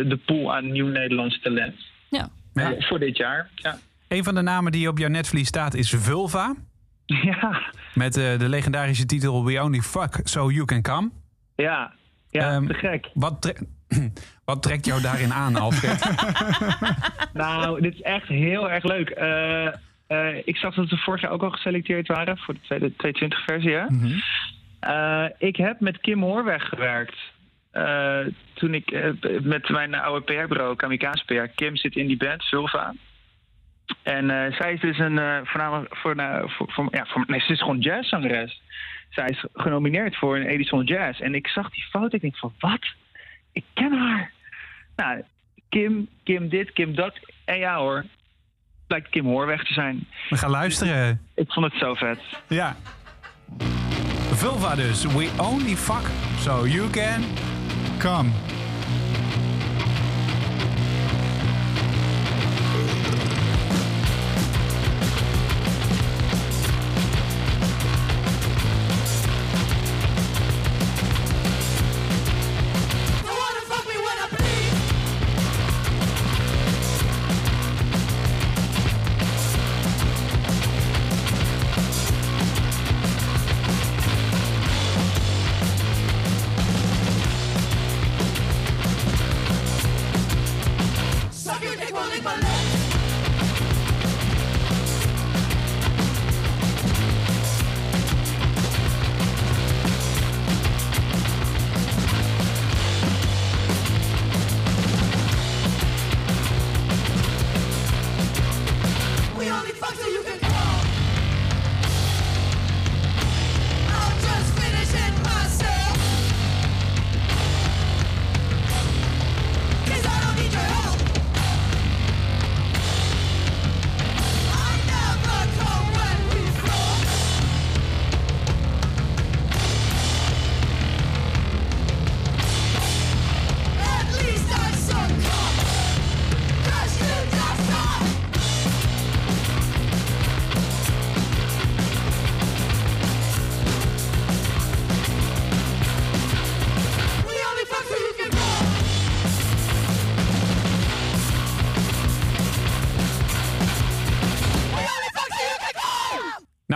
de 0.10 0.20
pool 0.26 0.56
aan 0.56 0.72
nieuw 0.72 0.88
Nederlands 0.88 1.42
talent 1.42 1.76
Ja. 2.10 2.30
Ja. 2.54 2.74
eh, 2.74 2.84
voor 2.88 3.00
dit 3.00 3.18
jaar? 3.18 3.50
Ja. 3.56 3.78
Een 4.08 4.24
van 4.24 4.36
de 4.36 4.42
namen 4.42 4.72
die 4.72 4.88
op 4.88 4.98
jouw 4.98 5.10
netvlies 5.10 5.48
staat 5.48 5.74
is 5.74 5.90
Vulva. 5.98 6.56
Ja, 7.06 7.62
Met 7.94 8.18
eh, 8.18 8.40
de 8.40 8.50
legendarische 8.50 9.06
titel 9.06 9.46
We 9.46 9.62
Only 9.64 9.80
Fuck 9.80 10.20
So 10.24 10.50
You 10.52 10.66
Can 10.66 10.82
Come. 10.82 11.10
ja, 11.56 11.92
ja 12.30 12.52
Ehm, 12.52 12.68
te 12.68 12.74
gek. 12.74 13.10
Wat, 13.14 13.42
tre- 13.42 13.58
wat 14.46 14.62
trekt 14.64 14.86
jou 14.86 15.02
daarin 15.02 15.34
aan, 15.34 15.56
Alfred? 15.56 16.10
Nou, 17.34 17.82
dit 17.82 17.94
is 17.94 18.02
echt 18.02 18.28
heel 18.28 18.70
erg 18.72 18.84
leuk. 18.84 19.10
Eh, 20.12 20.38
ik 20.44 20.58
zag 20.58 20.76
dat 20.76 20.90
ze 20.90 20.98
vorig 20.98 21.22
jaar 21.22 21.32
ook 21.32 21.44
al 21.44 21.50
geselecteerd 21.50 22.08
waren 22.08 22.38
voor 22.38 22.54
de 22.54 22.60
tweede 22.60 22.96
220 22.96 23.44
versie. 23.44 23.72
Hè? 23.72 23.86
Eh, 24.80 25.30
ik 25.38 25.56
heb 25.56 25.80
met 25.80 26.00
Kim 26.00 26.22
Hoorweg 26.22 26.68
gewerkt. 26.68 27.18
Eh, 27.72 28.20
toen 28.54 28.74
ik 28.74 29.14
met 29.42 29.70
mijn 29.70 29.96
oude 29.96 30.26
PR-bureau, 30.26 30.76
Kamikaze 30.76 31.26
PR. 31.26 31.48
Kim 31.56 31.76
zit 31.76 31.96
in 31.96 32.08
die 32.08 32.18
band, 32.18 32.42
Sulva. 32.42 32.94
En 34.04 34.54
zij 34.54 34.74
is 34.74 34.80
dus 34.80 34.98
een 34.98 35.46
voornamelijk 35.46 35.96
voor, 35.96 36.16
nou, 36.16 36.52
voor, 36.52 36.72
voor, 36.72 36.88
ja, 36.92 37.06
voor, 37.06 37.24
nee, 37.28 37.40
ze 37.40 37.52
is 37.52 37.60
gewoon 37.60 37.80
jazzzangeres. 37.80 38.62
Zij 39.10 39.26
is 39.28 39.46
genomineerd 39.54 40.16
voor 40.16 40.36
een 40.36 40.48
Edison 40.48 40.84
Jazz. 40.84 41.20
En 41.20 41.36
ik 41.36 41.48
zag 41.48 41.70
die 41.70 41.84
foto. 41.84 42.16
Ik 42.16 42.22
denk 42.22 42.38
van, 42.38 42.54
wat? 42.60 42.86
Ik 43.52 43.64
ken 43.74 43.94
haar. 43.94 44.32
Nou, 44.96 45.24
Kim, 45.70 46.08
Kim 46.24 46.50
dit, 46.50 46.72
Kim 46.72 46.96
dat. 46.96 47.20
En 47.46 47.58
ja 47.58 47.78
hoor, 47.78 48.06
blijkt 48.92 49.10
Kim 49.10 49.26
Hoorweg 49.26 49.64
te 49.64 49.74
zijn. 49.74 50.08
We 50.30 50.38
gaan 50.38 50.50
luisteren. 50.50 51.22
Ik 51.36 51.52
vond 51.52 51.66
het 51.66 51.82
zo 51.82 51.94
vet. 51.94 52.20
Ja. 52.48 52.76
Vulva 54.34 54.76
dus. 54.76 55.06
We 55.06 55.30
Only 55.38 55.76
Fuck 55.76 56.10
So 56.40 56.68
You 56.68 56.90
Can... 56.90 57.24
Come. 58.00 58.30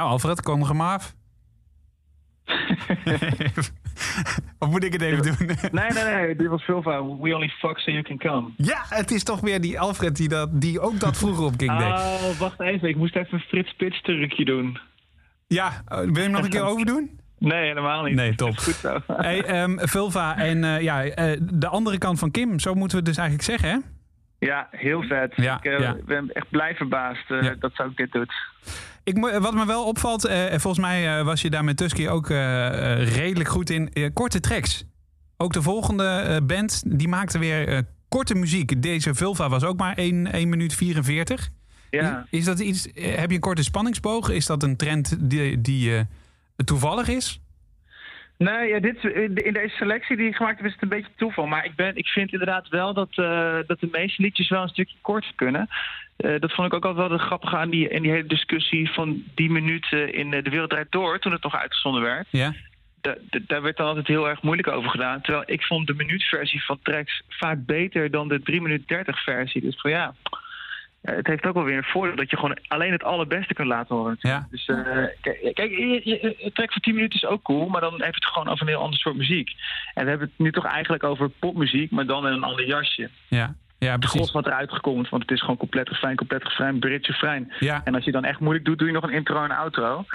Nou, 0.05 0.17
Alfred, 0.17 0.41
kom 0.41 0.63
er 0.63 0.75
maar 0.75 0.93
af. 0.93 1.15
of 4.59 4.69
moet 4.69 4.83
ik 4.83 4.93
het 4.93 5.01
even 5.01 5.23
doen? 5.23 5.35
Nee, 5.71 5.89
nee, 5.89 6.03
nee. 6.03 6.35
Dit 6.35 6.47
was 6.47 6.63
Silva. 6.63 7.03
We 7.03 7.35
only 7.35 7.49
fuck 7.49 7.79
so 7.79 7.91
you 7.91 8.03
can 8.03 8.17
come. 8.17 8.49
ja, 8.57 8.83
het 8.89 9.11
is 9.11 9.23
toch 9.23 9.39
weer 9.39 9.61
die 9.61 9.79
Alfred 9.79 10.15
die, 10.15 10.29
dat, 10.29 10.61
die 10.61 10.79
ook 10.79 10.99
dat 10.99 11.17
vroeger 11.17 11.45
op 11.45 11.57
King 11.57 11.77
deed. 11.77 11.87
Oh, 11.87 12.39
wacht 12.39 12.61
even. 12.61 12.89
Ik 12.89 12.95
moest 12.95 13.15
even 13.15 13.33
een 13.33 13.39
Frits 13.39 13.69
Spits 13.69 14.01
trucje 14.01 14.45
doen. 14.45 14.79
Ja, 15.47 15.83
oh, 15.87 15.97
wil 15.97 16.13
je 16.13 16.19
hem 16.19 16.31
nog 16.31 16.43
een 16.43 16.49
keer 16.49 16.65
overdoen? 16.65 17.19
Nee, 17.39 17.67
helemaal 17.67 18.03
niet. 18.03 18.15
Nee, 18.15 18.35
top. 18.35 18.57
Goed 18.65 18.73
zo. 18.73 19.01
Hey, 19.07 19.43
ehm, 19.43 19.77
Vulva 19.77 20.37
en 20.37 20.63
eh, 20.63 20.81
ja, 20.81 21.03
eh, 21.03 21.37
de 21.41 21.67
andere 21.67 21.97
kant 21.97 22.19
van 22.19 22.31
Kim, 22.31 22.59
zo 22.59 22.73
moeten 22.73 22.97
we 22.97 23.03
het 23.03 23.05
dus 23.05 23.17
eigenlijk 23.17 23.47
zeggen, 23.49 23.69
hè? 23.69 23.77
Ja, 24.39 24.67
heel 24.71 25.01
vet. 25.01 25.33
Ja, 25.35 25.57
ik 25.57 25.65
eh, 25.65 25.79
ja. 25.79 25.95
ben 26.05 26.29
echt 26.33 26.49
blij 26.49 26.75
verbaasd 26.75 27.31
eh, 27.31 27.41
Ja. 27.41 27.55
dat 27.59 27.71
ze 27.75 27.83
ook 27.83 27.97
dit 27.97 28.11
doet. 28.11 28.33
Ik, 29.05 29.17
wat 29.17 29.53
me 29.53 29.65
wel 29.65 29.85
opvalt, 29.85 30.25
en 30.25 30.61
volgens 30.61 30.85
mij 30.85 31.17
eh, 31.17 31.25
was 31.25 31.41
je 31.41 31.49
daar 31.49 31.63
met 31.63 31.77
Tusky 31.77 32.07
ook 32.07 32.29
redelijk 32.97 33.49
goed 33.49 33.69
in, 33.69 34.13
korte 34.13 34.39
tracks. 34.39 34.85
Ook 35.37 35.53
de 35.53 35.61
volgende 35.61 36.41
band, 36.43 36.83
die 36.85 37.07
maakte 37.07 37.39
weer 37.39 37.85
korte 38.07 38.35
muziek. 38.35 38.81
Deze 38.81 39.13
Vulva 39.13 39.49
was 39.49 39.63
ook 39.63 39.77
maar 39.77 39.97
1, 39.97 40.31
1 40.31 40.49
minuut 40.49 40.73
44. 40.73 41.49
Ja. 41.89 42.27
Is, 42.29 42.39
is 42.39 42.45
dat 42.45 42.59
iets, 42.59 42.87
heb 42.93 43.29
je 43.29 43.35
een 43.35 43.39
korte 43.39 43.63
spanningsboog? 43.63 44.29
Is 44.29 44.45
dat 44.45 44.63
een 44.63 44.75
trend 44.75 45.15
die, 45.29 45.61
die 45.61 46.05
toevallig 46.65 47.07
is? 47.07 47.41
Nee, 48.37 48.67
ja, 48.69 48.79
dit, 48.79 49.03
in 49.43 49.53
deze 49.53 49.75
selectie 49.75 50.17
die 50.17 50.27
ik 50.27 50.35
gemaakt 50.35 50.57
heb 50.57 50.65
is 50.65 50.73
het 50.73 50.81
een 50.81 50.89
beetje 50.89 51.11
toeval. 51.15 51.45
Maar 51.47 51.65
ik, 51.65 51.75
ben, 51.75 51.95
ik 51.95 52.07
vind 52.07 52.31
inderdaad 52.31 52.67
wel 52.67 52.93
dat, 52.93 53.09
eh, 53.17 53.57
dat 53.67 53.79
de 53.79 53.87
meeste 53.91 54.21
liedjes 54.21 54.49
wel 54.49 54.61
een 54.61 54.67
stukje 54.69 54.97
korter 55.01 55.31
kunnen. 55.35 55.67
Eh, 56.17 56.39
dat 56.39 56.53
vond 56.53 56.67
ik 56.67 56.73
ook 56.73 56.85
altijd 56.85 57.07
wel 57.07 57.17
de 57.17 57.23
grappige 57.23 57.57
aan 57.57 57.69
die, 57.69 57.89
in 57.89 58.01
die 58.01 58.11
hele 58.11 58.25
discussie 58.27 58.89
van 58.91 59.23
die 59.35 59.49
minuten 59.49 60.13
in 60.13 60.33
eh, 60.33 60.43
De 60.43 60.49
Wereld 60.49 60.69
Draait 60.69 60.91
Door, 60.91 61.19
toen 61.19 61.31
het 61.31 61.43
nog 61.43 61.55
uitgezonden 61.55 62.01
werd. 62.01 62.27
Ja. 62.29 62.53
Da- 63.01 63.17
da- 63.29 63.39
daar 63.47 63.61
werd 63.61 63.77
dan 63.77 63.87
altijd 63.87 64.07
heel 64.07 64.29
erg 64.29 64.41
moeilijk 64.41 64.67
over 64.67 64.89
gedaan. 64.89 65.21
Terwijl 65.21 65.43
ik 65.45 65.63
vond 65.63 65.87
de 65.87 65.93
minuutversie 65.93 66.63
van 66.63 66.79
tracks 66.83 67.21
vaak 67.29 67.65
beter 67.65 68.11
dan 68.11 68.27
de 68.27 68.41
3 68.41 68.61
minuten 68.61 68.87
30 68.87 69.23
versie. 69.23 69.61
Dus 69.61 69.81
van 69.81 69.91
ja, 69.91 70.13
eh, 70.23 70.39
het 71.05 71.27
heeft 71.27 71.45
ook 71.45 71.53
wel 71.53 71.63
weer 71.63 71.77
een 71.77 71.83
voordeel 71.83 72.15
dat 72.15 72.29
je 72.29 72.35
gewoon 72.35 72.57
alleen 72.67 72.91
het 72.91 73.03
allerbeste 73.03 73.53
kunt 73.53 73.67
laten 73.67 73.95
horen. 73.95 74.15
Ja. 74.19 74.47
Dus 74.51 74.65
eh, 74.67 74.75
kijk, 75.21 75.51
kijk, 75.53 75.69
je- 75.71 76.01
je- 76.03 76.35
een 76.45 76.53
track 76.53 76.71
van 76.71 76.81
10 76.81 76.93
minuten 76.95 77.15
is 77.21 77.25
ook 77.25 77.41
cool, 77.43 77.67
maar 77.67 77.81
dan 77.81 77.91
heb 77.93 77.99
je 78.01 78.05
het 78.05 78.25
gewoon 78.25 78.47
over 78.49 78.61
een 78.61 78.73
heel 78.73 78.81
ander 78.81 78.99
soort 78.99 79.15
muziek. 79.15 79.49
En 79.93 80.03
we 80.03 80.09
hebben 80.09 80.27
het 80.27 80.39
nu 80.39 80.51
toch 80.51 80.65
eigenlijk 80.65 81.03
over 81.03 81.29
popmuziek, 81.29 81.91
maar 81.91 82.05
dan 82.05 82.27
in 82.27 82.33
een 82.33 82.43
ander 82.43 82.65
jasje. 82.67 83.09
Ja, 83.27 83.55
ja 83.79 83.91
Het 83.91 83.99
precies. 83.99 84.19
gros 84.19 84.31
wat 84.31 84.45
eruit 84.45 84.71
gekomt, 84.73 85.09
want 85.09 85.21
het 85.21 85.31
is 85.31 85.39
gewoon 85.41 85.57
compleet 85.57 85.89
refrein, 85.89 86.15
compleet 86.15 86.43
refrein, 86.43 86.79
bridge 86.79 87.11
refrein. 87.11 87.53
Ja. 87.59 87.81
En 87.83 87.95
als 87.95 88.05
je 88.05 88.11
dan 88.11 88.23
echt 88.25 88.39
moeilijk 88.39 88.65
doet, 88.65 88.77
doe 88.77 88.87
je 88.87 88.93
nog 88.93 89.03
een 89.03 89.09
intro 89.13 89.37
en 89.37 89.43
een 89.43 89.57
outro. 89.57 90.05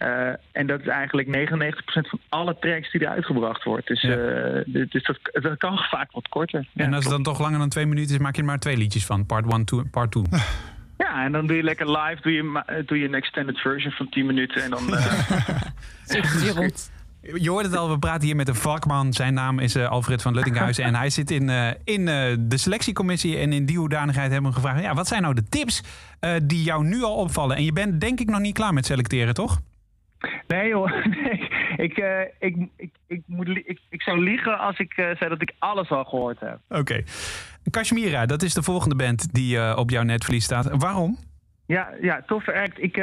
Eh, 0.00 0.32
en 0.52 0.66
dat 0.66 0.80
is 0.80 0.86
eigenlijk 0.86 1.28
99% 1.28 2.08
van 2.08 2.18
alle 2.28 2.56
tracks 2.60 2.92
die 2.92 3.00
er 3.00 3.08
uitgebracht 3.08 3.64
wordt. 3.64 3.86
Dus, 3.86 4.02
Ja. 4.02 4.16
eh, 4.16 4.86
dus 4.90 5.02
dat, 5.02 5.18
dat 5.42 5.58
kan 5.58 5.78
vaak 5.78 6.12
wat 6.12 6.28
korter. 6.28 6.66
Ja, 6.72 6.84
en 6.84 6.94
als 6.94 7.04
het 7.04 7.12
dan 7.12 7.22
toch 7.22 7.40
langer 7.40 7.58
dan 7.58 7.68
twee 7.68 7.86
minuten 7.86 8.14
is, 8.14 8.20
maak 8.20 8.34
je 8.34 8.40
er 8.40 8.46
maar 8.46 8.58
twee 8.58 8.76
liedjes 8.76 9.06
van. 9.06 9.26
Part 9.26 9.52
1, 9.52 9.64
two, 9.64 9.82
part 9.90 10.10
2. 10.10 10.24
ja, 10.98 11.24
en 11.24 11.32
dan 11.32 11.46
doe 11.46 11.56
je 11.56 11.62
lekker 11.62 11.90
live, 11.90 12.22
doe 12.22 12.32
je, 12.32 12.62
eh, 12.66 12.86
doe 12.86 12.98
je 12.98 13.04
een 13.04 13.14
extended 13.14 13.58
version 13.58 13.92
van 13.92 14.08
10 14.08 14.26
minuten. 14.26 14.62
En 14.62 14.70
dan, 14.70 14.94
eh, 14.96 15.04
Gerald. 16.24 16.90
Je 17.34 17.50
hoort 17.50 17.64
het 17.64 17.76
al, 17.76 17.90
we 17.90 17.98
praten 17.98 18.26
hier 18.26 18.36
met 18.36 18.48
een 18.48 18.54
vakman. 18.54 19.12
Zijn 19.12 19.34
naam 19.34 19.58
is 19.58 19.76
Alfred 19.76 20.22
van 20.22 20.34
Luttinghuizen. 20.34 20.84
en 20.88 20.94
hij 20.94 21.10
zit 21.10 21.30
in, 21.30 21.48
eh, 21.50 21.68
in 21.84 22.08
eh, 22.08 22.36
de 22.38 22.56
selectiecommissie. 22.56 23.36
En 23.38 23.52
in 23.52 23.66
die 23.66 23.78
hoedanigheid 23.78 24.30
hebben 24.32 24.50
we 24.50 24.56
hem 24.56 24.64
gevraagd... 24.66 24.84
Ja, 24.88 24.94
wat 24.94 25.08
zijn 25.08 25.22
nou 25.22 25.34
de 25.34 25.44
tips 25.48 25.82
eh, 26.20 26.32
die 26.42 26.62
jou 26.62 26.84
nu 26.84 27.02
al 27.02 27.14
opvallen? 27.14 27.56
En 27.56 27.64
je 27.64 27.72
bent 27.72 28.00
denk 28.00 28.20
ik 28.20 28.30
nog 28.30 28.40
niet 28.40 28.54
klaar 28.54 28.74
met 28.74 28.86
selecteren, 28.86 29.34
toch? 29.34 29.60
Nee 30.46 30.74
nee. 31.22 31.48
Ik, 31.76 31.98
eh, 31.98 32.20
ik, 32.38 32.56
ik, 32.76 32.90
ik, 33.06 33.22
moet, 33.26 33.48
ik, 33.48 33.78
ik 33.90 34.02
zou 34.02 34.22
liegen 34.22 34.58
als 34.58 34.78
ik 34.78 34.92
eh, 34.96 35.04
zei 35.16 35.30
dat 35.30 35.42
ik 35.42 35.52
alles 35.58 35.90
al 35.90 36.04
gehoord 36.04 36.40
heb. 36.40 36.58
Oké. 36.68 37.02
Kashmira, 37.70 38.26
dat 38.26 38.42
is 38.42 38.54
de 38.54 38.62
volgende 38.62 38.94
band 38.96 39.34
die 39.34 39.58
eh, 39.58 39.76
op 39.78 39.90
jouw 39.90 40.02
netvlies 40.02 40.44
staat. 40.44 40.70
Waarom? 40.76 41.18
Ja, 41.66 41.88
ja 42.00 42.22
toffe 42.26 42.52
act. 42.60 42.82
Ik, 42.82 42.96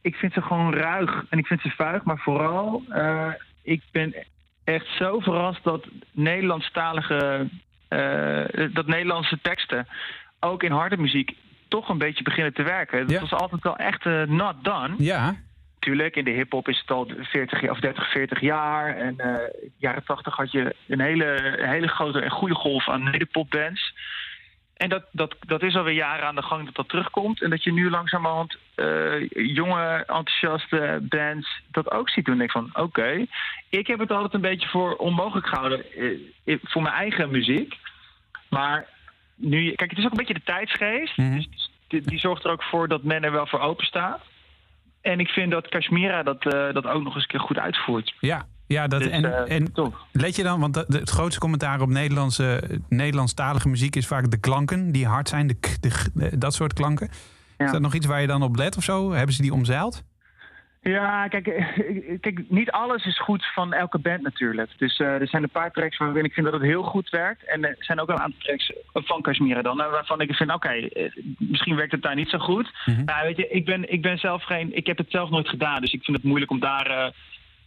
ik 0.00 0.14
vind 0.14 0.32
ze 0.32 0.42
gewoon 0.42 0.74
ruig 0.74 1.24
en 1.30 1.38
ik 1.38 1.46
vind 1.46 1.60
ze 1.60 1.70
vuig. 1.70 2.04
Maar 2.04 2.18
vooral, 2.18 2.82
ik 3.62 3.82
ben 3.92 4.14
echt 4.64 4.86
zo 4.98 5.20
verrast 5.20 5.64
dat 5.64 5.86
Nederlandstalige... 6.12 7.48
dat 8.72 8.86
Nederlandse 8.86 9.38
teksten 9.42 9.86
ook 10.40 10.62
in 10.62 10.72
harde 10.72 10.96
muziek 10.96 11.36
toch 11.68 11.88
een 11.88 11.98
beetje 11.98 12.24
beginnen 12.24 12.54
te 12.54 12.62
werken. 12.62 13.00
Dat 13.00 13.10
Ja. 13.10 13.20
was 13.20 13.32
altijd 13.32 13.62
wel 13.62 13.76
echt 13.76 14.04
not 14.26 14.54
done. 14.64 14.94
Ja, 14.98 15.34
Tuurlijk, 15.88 16.16
in 16.16 16.24
de 16.24 16.30
hip-hop 16.30 16.68
is 16.68 16.78
het 16.78 16.90
al 16.90 17.10
40 17.20 17.60
jaar, 17.60 17.70
of 17.70 17.80
30, 17.80 18.10
40 18.10 18.40
jaar. 18.40 18.96
En 18.96 19.18
eh, 19.18 19.30
in 19.62 19.68
de 19.68 19.70
jaren 19.78 20.04
80 20.04 20.36
had 20.36 20.52
je 20.52 20.74
een 20.86 21.00
hele, 21.00 21.58
een 21.58 21.68
hele 21.68 21.88
grote 21.88 22.20
en 22.20 22.30
goede 22.30 22.54
golf 22.54 22.88
aan 22.88 23.02
nederpopbands. 23.02 23.94
En 24.76 24.88
dat, 24.88 25.04
dat, 25.12 25.36
dat 25.40 25.62
is 25.62 25.76
alweer 25.76 25.94
jaren 25.94 26.26
aan 26.26 26.34
de 26.34 26.42
gang 26.42 26.64
dat 26.64 26.74
dat 26.74 26.88
terugkomt. 26.88 27.42
En 27.42 27.50
dat 27.50 27.64
je 27.64 27.72
nu 27.72 27.90
langzamerhand 27.90 28.56
eh, 28.74 29.28
jonge, 29.30 30.04
enthousiaste 30.06 30.98
bands 31.02 31.60
dat 31.70 31.90
ook 31.90 32.10
ziet 32.10 32.24
doen. 32.24 32.32
En 32.32 32.38
denk 32.38 32.50
van, 32.50 32.70
oké, 32.72 33.26
ik 33.68 33.86
heb 33.86 33.98
het 33.98 34.10
altijd 34.10 34.34
een 34.34 34.40
beetje 34.40 34.68
voor 34.68 34.96
onmogelijk 34.96 35.46
gehouden 35.46 35.84
eh, 36.44 36.58
voor 36.62 36.82
mijn 36.82 36.94
eigen 36.94 37.30
muziek. 37.30 37.74
Maar 38.48 38.86
nu, 39.34 39.72
kijk, 39.72 39.90
het 39.90 39.98
is 39.98 40.04
ook 40.04 40.10
een 40.10 40.16
beetje 40.16 40.34
de 40.34 40.44
tijdsgeest. 40.44 41.16
Mhm. 41.16 41.34
Dus 41.36 41.70
die, 41.86 42.00
die 42.00 42.18
zorgt 42.18 42.44
er 42.44 42.50
ook 42.50 42.62
voor 42.62 42.88
dat 42.88 43.02
men 43.02 43.24
er 43.24 43.32
wel 43.32 43.46
voor 43.46 43.60
open 43.60 43.86
staat. 43.86 44.20
En 45.00 45.20
ik 45.20 45.28
vind 45.28 45.50
dat 45.50 45.68
Kashmira 45.68 46.22
dat, 46.22 46.44
eh, 46.44 46.72
dat 46.72 46.86
ook 46.86 47.02
nog 47.02 47.14
eens 47.14 47.22
een 47.22 47.28
keer 47.28 47.40
goed 47.40 47.58
uitvoert. 47.58 48.14
ja. 48.20 48.46
Ja, 48.68 48.86
dat, 48.86 49.00
Dus, 49.00 49.10
en, 49.10 49.46
eh, 49.46 49.56
en 49.56 49.72
let 50.12 50.36
je 50.36 50.42
dan, 50.42 50.60
want 50.60 50.74
het 50.74 51.10
grootste 51.10 51.40
commentaar 51.40 51.80
op 51.80 51.88
Nederlandse, 51.88 52.80
Nederlandstalige 52.88 53.68
muziek 53.68 53.96
is 53.96 54.06
vaak 54.06 54.30
de 54.30 54.40
klanken 54.40 54.92
die 54.92 55.06
hard 55.06 55.28
zijn, 55.28 55.46
de, 55.46 55.56
de, 55.80 56.38
dat 56.38 56.54
soort 56.54 56.72
klanken. 56.72 57.10
Ja. 57.58 57.64
Is 57.64 57.72
dat 57.72 57.80
nog 57.80 57.94
iets 57.94 58.06
waar 58.06 58.20
je 58.20 58.26
dan 58.26 58.42
op 58.42 58.56
let 58.56 58.76
of 58.76 58.84
zo? 58.84 59.12
Hebben 59.12 59.34
ze 59.34 59.42
die 59.42 59.52
omzeild? 59.52 60.02
Ja, 60.90 61.28
kijk, 61.28 61.46
eh, 61.46 61.66
kijk, 62.20 62.40
niet 62.48 62.70
alles 62.70 63.06
is 63.06 63.18
goed 63.20 63.46
van 63.54 63.72
elke 63.72 63.98
band 63.98 64.22
natuurlijk. 64.22 64.70
Dus 64.76 64.98
eh, 64.98 65.06
er 65.20 65.28
zijn 65.28 65.42
een 65.42 65.48
paar 65.50 65.70
tracks 65.72 65.96
waarin 65.98 66.24
ik 66.24 66.32
vind 66.32 66.46
dat 66.46 66.54
het 66.54 66.70
heel 66.70 66.82
goed 66.82 67.10
werkt. 67.10 67.44
En 67.44 67.64
er 67.64 67.76
zijn 67.78 68.00
ook 68.00 68.08
een 68.08 68.18
aantal 68.20 68.40
tracks 68.40 68.72
van 68.92 69.22
Kashmira 69.22 69.62
dan, 69.62 69.80
eh, 69.82 69.90
waarvan 69.90 70.20
ik 70.20 70.34
vind, 70.34 70.52
oké, 70.54 70.88
misschien 71.38 71.76
werkt 71.76 71.92
het 71.92 72.02
daar 72.02 72.14
niet 72.14 72.28
zo 72.30 72.38
goed. 72.38 72.72
Mhm. 72.84 73.04
Nou, 73.04 73.26
weet 73.26 73.36
je, 73.36 73.48
ik 73.48 73.64
ben, 73.64 73.92
ik 73.92 74.02
ben 74.02 74.18
zelf 74.18 74.42
geen, 74.44 74.76
ik 74.76 74.86
heb 74.86 74.98
het 74.98 75.10
zelf 75.10 75.30
nooit 75.30 75.48
gedaan, 75.48 75.80
dus 75.80 75.92
ik 75.92 76.04
vind 76.04 76.16
het 76.16 76.26
moeilijk 76.26 76.50
om 76.50 76.60
daar, 76.60 77.12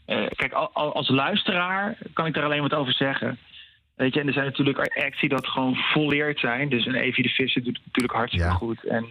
eh, 0.06 0.26
kijk, 0.36 0.54
al- 0.54 0.70
al- 0.74 0.94
als 0.96 1.10
luisteraar 1.10 1.98
kan 2.14 2.26
ik 2.26 2.34
daar 2.34 2.44
alleen 2.46 2.62
wat 2.62 2.74
over 2.74 2.94
zeggen. 2.94 3.38
Weet 3.96 4.14
je, 4.14 4.20
en 4.20 4.28
er 4.28 4.34
zijn 4.34 4.46
natuurlijk 4.46 4.78
acts 4.80 5.20
die 5.20 5.30
dat 5.30 5.48
gewoon 5.48 5.76
volleerd 5.76 6.40
zijn. 6.40 6.70
Dus 6.70 6.86
een 6.86 6.96
Evie 6.96 7.24
de 7.24 7.30
Visser 7.30 7.64
doet 7.64 7.76
het 7.76 7.86
natuurlijk 7.86 8.16
hartstikke 8.16 8.48
Ja. 8.48 8.54
goed. 8.54 8.84
En, 8.84 9.06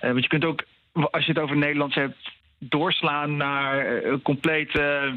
want 0.00 0.22
je 0.22 0.28
kunt 0.28 0.44
ook, 0.44 0.64
als 0.92 1.24
je 1.26 1.32
het 1.32 1.40
over 1.40 1.56
Nederlands 1.56 1.94
hebt, 1.94 2.16
doorslaan 2.68 3.36
naar 3.36 3.86
eh, 3.86 4.14
complete 4.22 5.12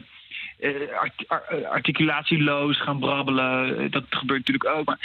eh, 0.59 0.69
eh, 0.69 1.69
articulatieloos 1.69 2.81
gaan 2.81 2.99
brabbelen. 2.99 3.91
Dat 3.91 4.03
gebeurt 4.09 4.47
natuurlijk 4.47 4.77
ook. 4.77 4.85
Maar 4.85 4.99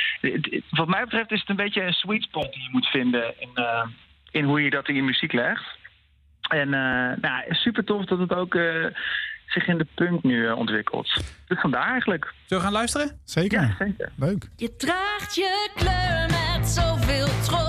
wat 0.70 0.88
mij 0.88 1.04
betreft 1.04 1.30
is 1.30 1.40
het 1.40 1.48
een 1.48 1.56
beetje 1.56 1.82
een 1.82 1.92
sweet 1.92 2.22
spot 2.22 2.52
die 2.52 2.62
je 2.62 2.68
moet 2.72 2.86
vinden 2.86 3.34
in, 3.38 3.50
eh, 3.54 3.86
in 4.30 4.44
hoe 4.44 4.62
je 4.62 4.70
dat 4.70 4.88
in 4.88 4.94
je 4.94 5.02
muziek 5.02 5.32
legt. 5.32 5.64
En 6.48 6.74
eh, 6.74 7.16
nou, 7.20 7.54
super 7.54 7.84
tof 7.84 8.04
dat 8.04 8.18
het 8.18 8.34
ook 8.34 8.54
eh, 8.54 8.86
zich 9.46 9.66
in 9.66 9.78
de 9.78 9.86
punk 9.94 10.22
nu 10.22 10.50
ontwikkelt. 10.50 11.20
Dus 11.46 11.60
vandaar 11.60 11.90
eigenlijk. 11.90 12.24
Zullen 12.24 12.62
we 12.62 12.68
gaan 12.68 12.78
luisteren? 12.78 13.20
Zeker. 13.24 13.60
Ja, 13.60 13.74
zeker. 13.78 14.12
Leuk. 14.16 14.48
Je 14.56 14.76
draagt 14.76 15.34
je 15.34 15.70
kleur 15.74 16.26
met 16.26 16.68
zoveel 16.68 17.26
trots. 17.26 17.61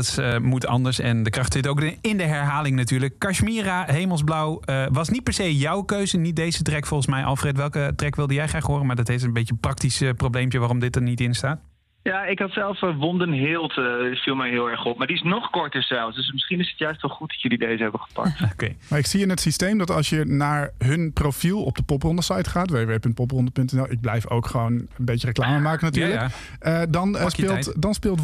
Alles 0.00 0.18
eh, 0.18 0.38
moet 0.38 0.66
anders 0.66 0.98
en 0.98 1.22
de 1.22 1.30
kracht 1.30 1.52
zit 1.52 1.66
ook 1.66 1.82
in 2.00 2.16
de 2.16 2.22
herhaling 2.22 2.76
natuurlijk. 2.76 3.18
Kashmira, 3.18 3.84
Hemelsblauw, 3.86 4.60
eh, 4.60 4.86
was 4.92 5.08
niet 5.08 5.22
per 5.22 5.32
se 5.32 5.56
jouw 5.56 5.82
keuze. 5.82 6.16
Niet 6.16 6.36
deze 6.36 6.62
track 6.62 6.86
volgens 6.86 7.08
mij. 7.08 7.24
Alfred, 7.24 7.56
welke 7.56 7.92
track 7.96 8.16
wilde 8.16 8.34
jij 8.34 8.48
graag 8.48 8.66
horen? 8.66 8.86
Maar 8.86 8.96
dat 8.96 9.08
heeft 9.08 9.22
een 9.22 9.32
beetje 9.32 9.52
een 9.52 9.60
praktisch 9.60 10.00
eh, 10.00 10.12
probleempje 10.16 10.58
waarom 10.58 10.78
dit 10.78 10.96
er 10.96 11.02
niet 11.02 11.20
in 11.20 11.34
staat. 11.34 11.60
Ja, 12.02 12.24
ik 12.24 12.38
had 12.38 12.50
zelf 12.52 12.82
uh, 12.82 12.96
Wonden 12.96 13.32
Hilt, 13.32 13.78
eh, 13.78 13.84
viel 14.12 14.34
mij 14.34 14.50
heel 14.50 14.70
erg 14.70 14.84
op. 14.84 14.98
Maar 14.98 15.06
die 15.06 15.16
is 15.16 15.22
nog 15.22 15.50
korter 15.50 15.82
zelfs. 15.82 16.16
Dus 16.16 16.32
misschien 16.32 16.60
is 16.60 16.68
het 16.70 16.78
juist 16.78 17.02
wel 17.02 17.10
goed 17.10 17.28
dat 17.28 17.40
jullie 17.42 17.58
deze 17.58 17.82
hebben 17.82 18.00
gepakt. 18.00 18.40
Oké. 18.52 18.74
Maar 18.90 18.98
ik 18.98 19.06
zie 19.06 19.20
in 19.20 19.28
het 19.30 19.40
systeem 19.40 19.78
dat 19.78 19.90
als 19.90 20.08
je 20.10 20.24
naar 20.24 20.70
hun 20.78 21.12
profiel 21.12 21.62
op 21.64 21.76
de 21.76 21.82
popronde 21.82 22.22
site 22.22 22.50
gaat, 22.50 22.70
www.popronde.nl, 22.70 23.90
ik 23.90 24.00
blijf 24.00 24.28
ook 24.28 24.46
gewoon 24.46 24.72
een 24.72 24.88
beetje 24.98 25.26
reclame 25.26 25.60
maken 25.60 25.84
natuurlijk. 25.84 26.20
Ja, 26.20 26.28
Eh, 26.58 26.82
dan, 26.88 27.18
eh, 27.18 27.28
speelt, 27.28 27.62
tijd. 27.62 27.82
dan 27.82 27.94
speelt 27.94 28.20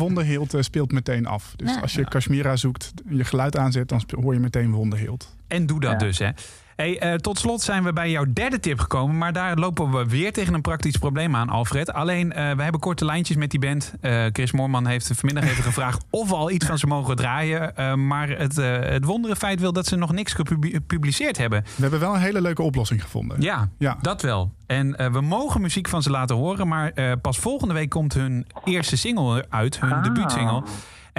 eh, 0.54 0.60
speelt 0.60 0.92
meteen 0.92 1.26
af. 1.26 1.52
Dus 1.56 1.74
Ja. 1.74 1.80
als 1.80 1.92
je 1.92 2.08
Kashmira 2.08 2.56
zoekt, 2.56 2.92
je 3.08 3.24
geluid 3.24 3.56
aanzet, 3.56 3.88
dan 3.88 4.02
hoor 4.20 4.34
je 4.34 4.40
meteen 4.40 4.70
Wonderhield. 4.72 5.36
En 5.48 5.66
doe 5.66 5.80
dat 5.80 5.90
Ja. 5.92 5.98
dus, 5.98 6.18
hè. 6.18 6.30
Hey, 6.76 6.98
eh, 6.98 7.14
tot 7.14 7.38
slot 7.38 7.60
zijn 7.62 7.84
we 7.84 7.92
bij 7.92 8.10
jouw 8.10 8.24
derde 8.32 8.60
tip 8.60 8.78
gekomen. 8.78 9.18
Maar 9.18 9.32
daar 9.32 9.56
lopen 9.56 9.90
we 9.90 10.04
weer 10.06 10.32
tegen 10.32 10.54
een 10.54 10.60
praktisch 10.60 10.96
probleem 10.96 11.36
aan, 11.36 11.48
Alfred. 11.48 11.92
Alleen, 11.92 12.32
eh, 12.32 12.52
we 12.52 12.62
hebben 12.62 12.80
korte 12.80 13.04
lijntjes 13.04 13.36
met 13.36 13.50
die 13.50 13.60
band. 13.60 13.94
Eh, 14.00 14.24
Chris 14.32 14.52
Moorman 14.52 14.86
heeft 14.86 15.10
vanmiddag 15.14 15.44
even 15.50 15.62
gevraagd 15.64 16.04
of 16.10 16.28
we 16.28 16.34
al 16.34 16.50
iets 16.50 16.66
van 16.66 16.78
ze 16.78 16.86
mogen 16.86 17.16
draaien. 17.16 17.72
Maar 18.06 18.28
het, 18.28 18.56
het 18.56 19.04
wondere 19.04 19.36
feit 19.36 19.60
wil 19.60 19.72
dat 19.72 19.86
ze 19.86 19.96
nog 19.96 20.12
niks 20.12 20.32
gepubliceerd 20.32 21.36
hebben. 21.38 21.62
We 21.62 21.82
hebben 21.82 22.00
wel 22.00 22.14
een 22.14 22.20
hele 22.20 22.40
leuke 22.40 22.62
oplossing 22.62 23.02
gevonden. 23.02 23.40
Ja, 23.40 23.68
Ja. 23.78 23.96
dat 24.02 24.22
wel. 24.22 24.52
En 24.66 25.12
we 25.12 25.20
mogen 25.20 25.60
muziek 25.60 25.88
van 25.88 26.02
ze 26.02 26.10
laten 26.10 26.36
horen. 26.36 26.68
Maar 26.68 26.92
pas 27.22 27.38
volgende 27.38 27.74
week 27.74 27.88
komt 27.90 28.14
hun 28.14 28.46
eerste 28.64 28.96
single 28.96 29.46
uit. 29.48 29.80
Hun 29.80 29.92
Ah. 29.92 30.02
debuutsingle. 30.02 30.62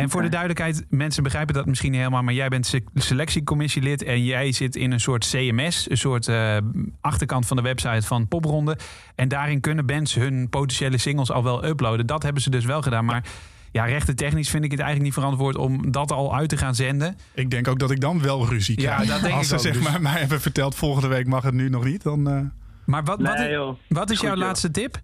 En 0.04 0.10
voor 0.10 0.22
de 0.22 0.30
duidelijkheid, 0.30 0.86
mensen 0.90 1.24
begrijpen 1.24 1.54
dat 1.54 1.66
misschien 1.66 1.92
niet 1.92 2.00
helemaal. 2.00 2.24
Maar 2.24 2.34
jij 2.34 2.48
bent 2.48 2.66
se- 2.66 2.84
selectiecommissielid. 2.94 4.04
En 4.04 4.24
jij 4.24 4.52
zit 4.52 4.76
in 4.76 4.92
een 4.92 5.00
soort 5.00 5.30
CMS. 5.30 5.90
Een 5.90 5.98
soort 5.98 6.28
eh, 6.28 6.58
achterkant 7.02 7.48
van 7.48 7.58
de 7.58 7.64
website 7.64 8.08
van 8.08 8.28
Popronde. 8.28 8.78
En 9.16 9.28
daarin 9.28 9.60
kunnen 9.60 9.86
bands 9.86 10.14
hun 10.16 10.50
potentiële 10.50 10.98
singles 10.98 11.32
al 11.32 11.44
wel 11.44 11.66
uploaden. 11.66 12.06
Dat 12.06 12.24
hebben 12.24 12.42
ze 12.42 12.50
dus 12.50 12.66
wel 12.66 12.82
gedaan. 12.82 13.06
Maar 13.06 13.24
ja, 13.72 13.86
rechtentechnisch 13.86 14.50
vind 14.50 14.64
ik 14.64 14.72
het 14.72 14.80
eigenlijk 14.80 15.10
niet 15.10 15.20
verantwoord 15.24 15.56
om 15.58 15.92
dat 15.92 16.12
al 16.12 16.36
uit 16.36 16.50
te 16.50 16.58
gaan 16.58 16.76
zenden. 16.76 17.18
Ik 17.34 17.50
denk 17.50 17.68
ook 17.68 17.80
dat 17.80 17.92
ik 17.92 18.00
dan 18.02 18.22
wel 18.22 18.48
ruzie 18.48 18.82
Ja, 18.82 18.94
krijg. 18.96 19.10
dat 19.10 19.22
denk 19.22 19.34
Als 19.34 19.48
ze 19.48 19.58
zeg 19.58 19.74
dus- 19.74 19.84
maar, 19.92 20.02
mij 20.02 20.20
hebben 20.20 20.42
verteld 20.42 20.76
volgende 20.76 21.08
week 21.08 21.28
mag 21.28 21.44
het 21.44 21.54
nu 21.54 21.70
nog 21.70 21.84
niet, 21.84 22.04
dan... 22.04 22.30
eh, 22.30 22.40
Maar 22.86 23.04
wat, 23.04 23.22
wat, 23.22 23.38
Nee, 23.38 23.52
joh. 23.52 23.78
wat 23.90 24.10
is 24.10 24.18
Goed, 24.18 24.28
jouw 24.28 24.36
joh. 24.38 24.46
laatste 24.46 24.72
tip? 24.72 24.98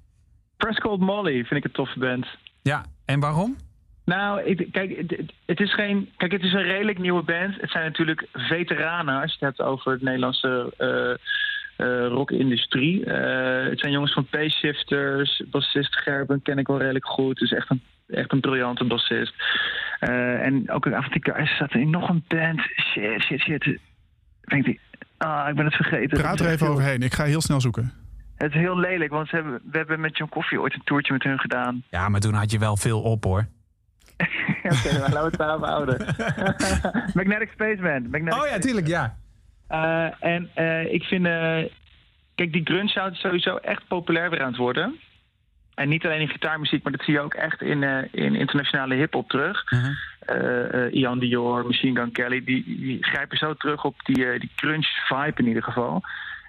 Press 0.57 0.79
Cold 0.79 0.99
Molly 0.99 1.43
vind 1.43 1.51
ik 1.51 1.63
een 1.63 1.71
toffe 1.71 1.99
band. 1.99 2.27
Ja, 2.61 2.85
en 3.05 3.19
waarom? 3.19 3.55
Nou, 4.05 4.41
ik, 4.43 4.67
kijk, 4.71 5.03
het, 5.45 5.59
is 5.59 5.73
geen. 5.73 6.09
Kijk, 6.17 6.31
het 6.31 6.43
is 6.43 6.53
een 6.53 6.61
redelijk 6.63 6.99
nieuwe 6.99 7.23
band. 7.23 7.61
Het 7.61 7.71
zijn 7.71 7.83
natuurlijk 7.83 8.27
veteranen 8.33 9.21
als 9.21 9.31
je 9.31 9.45
het 9.45 9.57
hebt 9.57 9.69
over 9.69 9.91
het 9.91 10.01
Nederlandse 10.01 10.73
eh, 10.77 11.11
eh, 11.77 12.07
rockindustrie. 12.07 13.05
Eh, 13.05 13.69
het 13.69 13.79
zijn 13.79 13.91
jongens 13.91 14.13
van 14.13 14.25
Payshifters. 14.25 15.43
Bassist 15.51 15.95
Gerben 15.95 16.41
ken 16.41 16.57
ik 16.57 16.67
wel 16.67 16.79
redelijk 16.79 17.05
goed. 17.05 17.39
Dus 17.39 17.51
echt 17.51 17.69
een, 17.69 17.81
echt 18.07 18.31
een 18.31 18.39
briljante 18.39 18.83
bassist. 18.83 19.33
Eh, 19.99 20.45
en 20.45 20.71
ook 20.71 20.85
een. 20.85 20.93
Er 20.93 21.55
zat 21.57 21.73
in 21.73 21.89
nog 21.89 22.09
een 22.09 22.23
band. 22.27 22.59
Shit, 22.59 23.21
shit, 23.21 23.39
shit. 23.39 23.65
Ik 23.65 23.79
denk 24.49 24.65
die. 24.65 24.79
Ah, 25.17 25.49
ik 25.49 25.55
ben 25.55 25.65
het 25.65 25.75
vergeten. 25.75 26.17
praat 26.17 26.39
er 26.39 26.45
is 26.45 26.51
even 26.51 26.65
heel- 26.65 26.75
overheen. 26.75 27.01
Ik 27.01 27.13
ga 27.13 27.23
heel 27.23 27.41
snel 27.41 27.61
zoeken. 27.61 27.93
Het 28.35 28.53
is 28.53 28.59
heel 28.59 28.79
lelijk, 28.79 29.11
want 29.11 29.27
ze 29.29 29.35
hebben, 29.35 29.61
we 29.71 29.77
hebben 29.77 29.99
met 29.99 30.17
John 30.17 30.31
Coffee 30.31 30.61
ooit 30.61 30.73
een 30.73 30.81
toertje 30.83 31.13
met 31.13 31.23
hun 31.23 31.39
gedaan. 31.39 31.83
Ja, 31.89 32.09
maar 32.09 32.19
toen 32.19 32.33
had 32.33 32.51
je 32.51 32.59
wel 32.59 32.77
veel 32.77 33.01
op 33.01 33.23
hoor. 33.23 33.45
Oké, 34.73 34.99
maar 34.99 35.11
laten 35.11 35.13
we 35.13 35.25
het 35.25 35.37
daarop 35.37 35.65
houden. 35.65 35.97
Magnetic 37.19 37.49
Spaceman. 37.53 38.09
Magnetic 38.09 38.41
Oh 38.41 38.47
ja, 38.47 38.59
tuurlijk, 38.59 38.87
ja. 38.87 39.17
Eh, 39.73 40.07
en 40.19 40.49
eh, 40.53 40.93
ik 40.93 41.03
vind, 41.03 41.25
eh, 41.25 41.63
kijk, 42.35 42.53
die 42.53 42.61
grunge 42.63 42.87
sound 42.87 43.13
is 43.13 43.19
sowieso 43.19 43.55
echt 43.55 43.87
populair 43.87 44.29
weer 44.29 44.41
aan 44.41 44.47
het 44.47 44.57
worden. 44.57 44.99
En 45.75 45.89
niet 45.89 46.05
alleen 46.05 46.19
in 46.19 46.29
gitaarmuziek, 46.29 46.83
maar 46.83 46.91
dat 46.91 47.03
zie 47.03 47.13
je 47.13 47.19
ook 47.19 47.33
echt 47.33 47.61
in, 47.61 47.83
in 48.11 48.35
internationale 48.35 48.95
hip-hop 48.95 49.29
terug. 49.29 49.63
Mhm. 49.69 49.91
Ian 50.91 51.19
Dior, 51.19 51.65
Machine 51.65 51.99
Gun 51.99 52.11
Kelly, 52.11 52.43
die, 52.43 52.63
die 52.65 52.97
grijpen 53.03 53.37
zo 53.37 53.53
terug 53.53 53.83
op 53.83 53.95
die, 54.03 54.39
die 54.39 54.51
grunge 54.55 54.87
vibe 55.07 55.41
in 55.41 55.47
ieder 55.47 55.63
geval. 55.63 56.03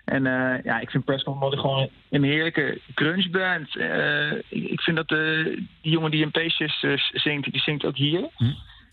En 0.04 0.26
eh, 0.26 0.64
ja, 0.64 0.80
ik 0.80 0.90
vind 0.90 1.04
Prescott 1.04 1.40
Molly 1.40 1.56
gewoon 1.56 1.88
een 2.10 2.22
heerlijke 2.24 2.80
grunge 2.94 3.28
band. 3.30 3.76
Eh, 3.76 4.32
ik, 4.32 4.70
ik 4.70 4.80
vind 4.80 4.96
dat 4.96 5.08
de, 5.08 5.42
die 5.82 5.92
jongen 5.92 6.10
die 6.10 6.22
in 6.22 6.30
Pages 6.30 6.82
eh, 6.82 6.92
zingt, 7.12 7.52
die 7.52 7.60
zingt 7.60 7.84
ook 7.84 7.96
hier. 7.96 8.28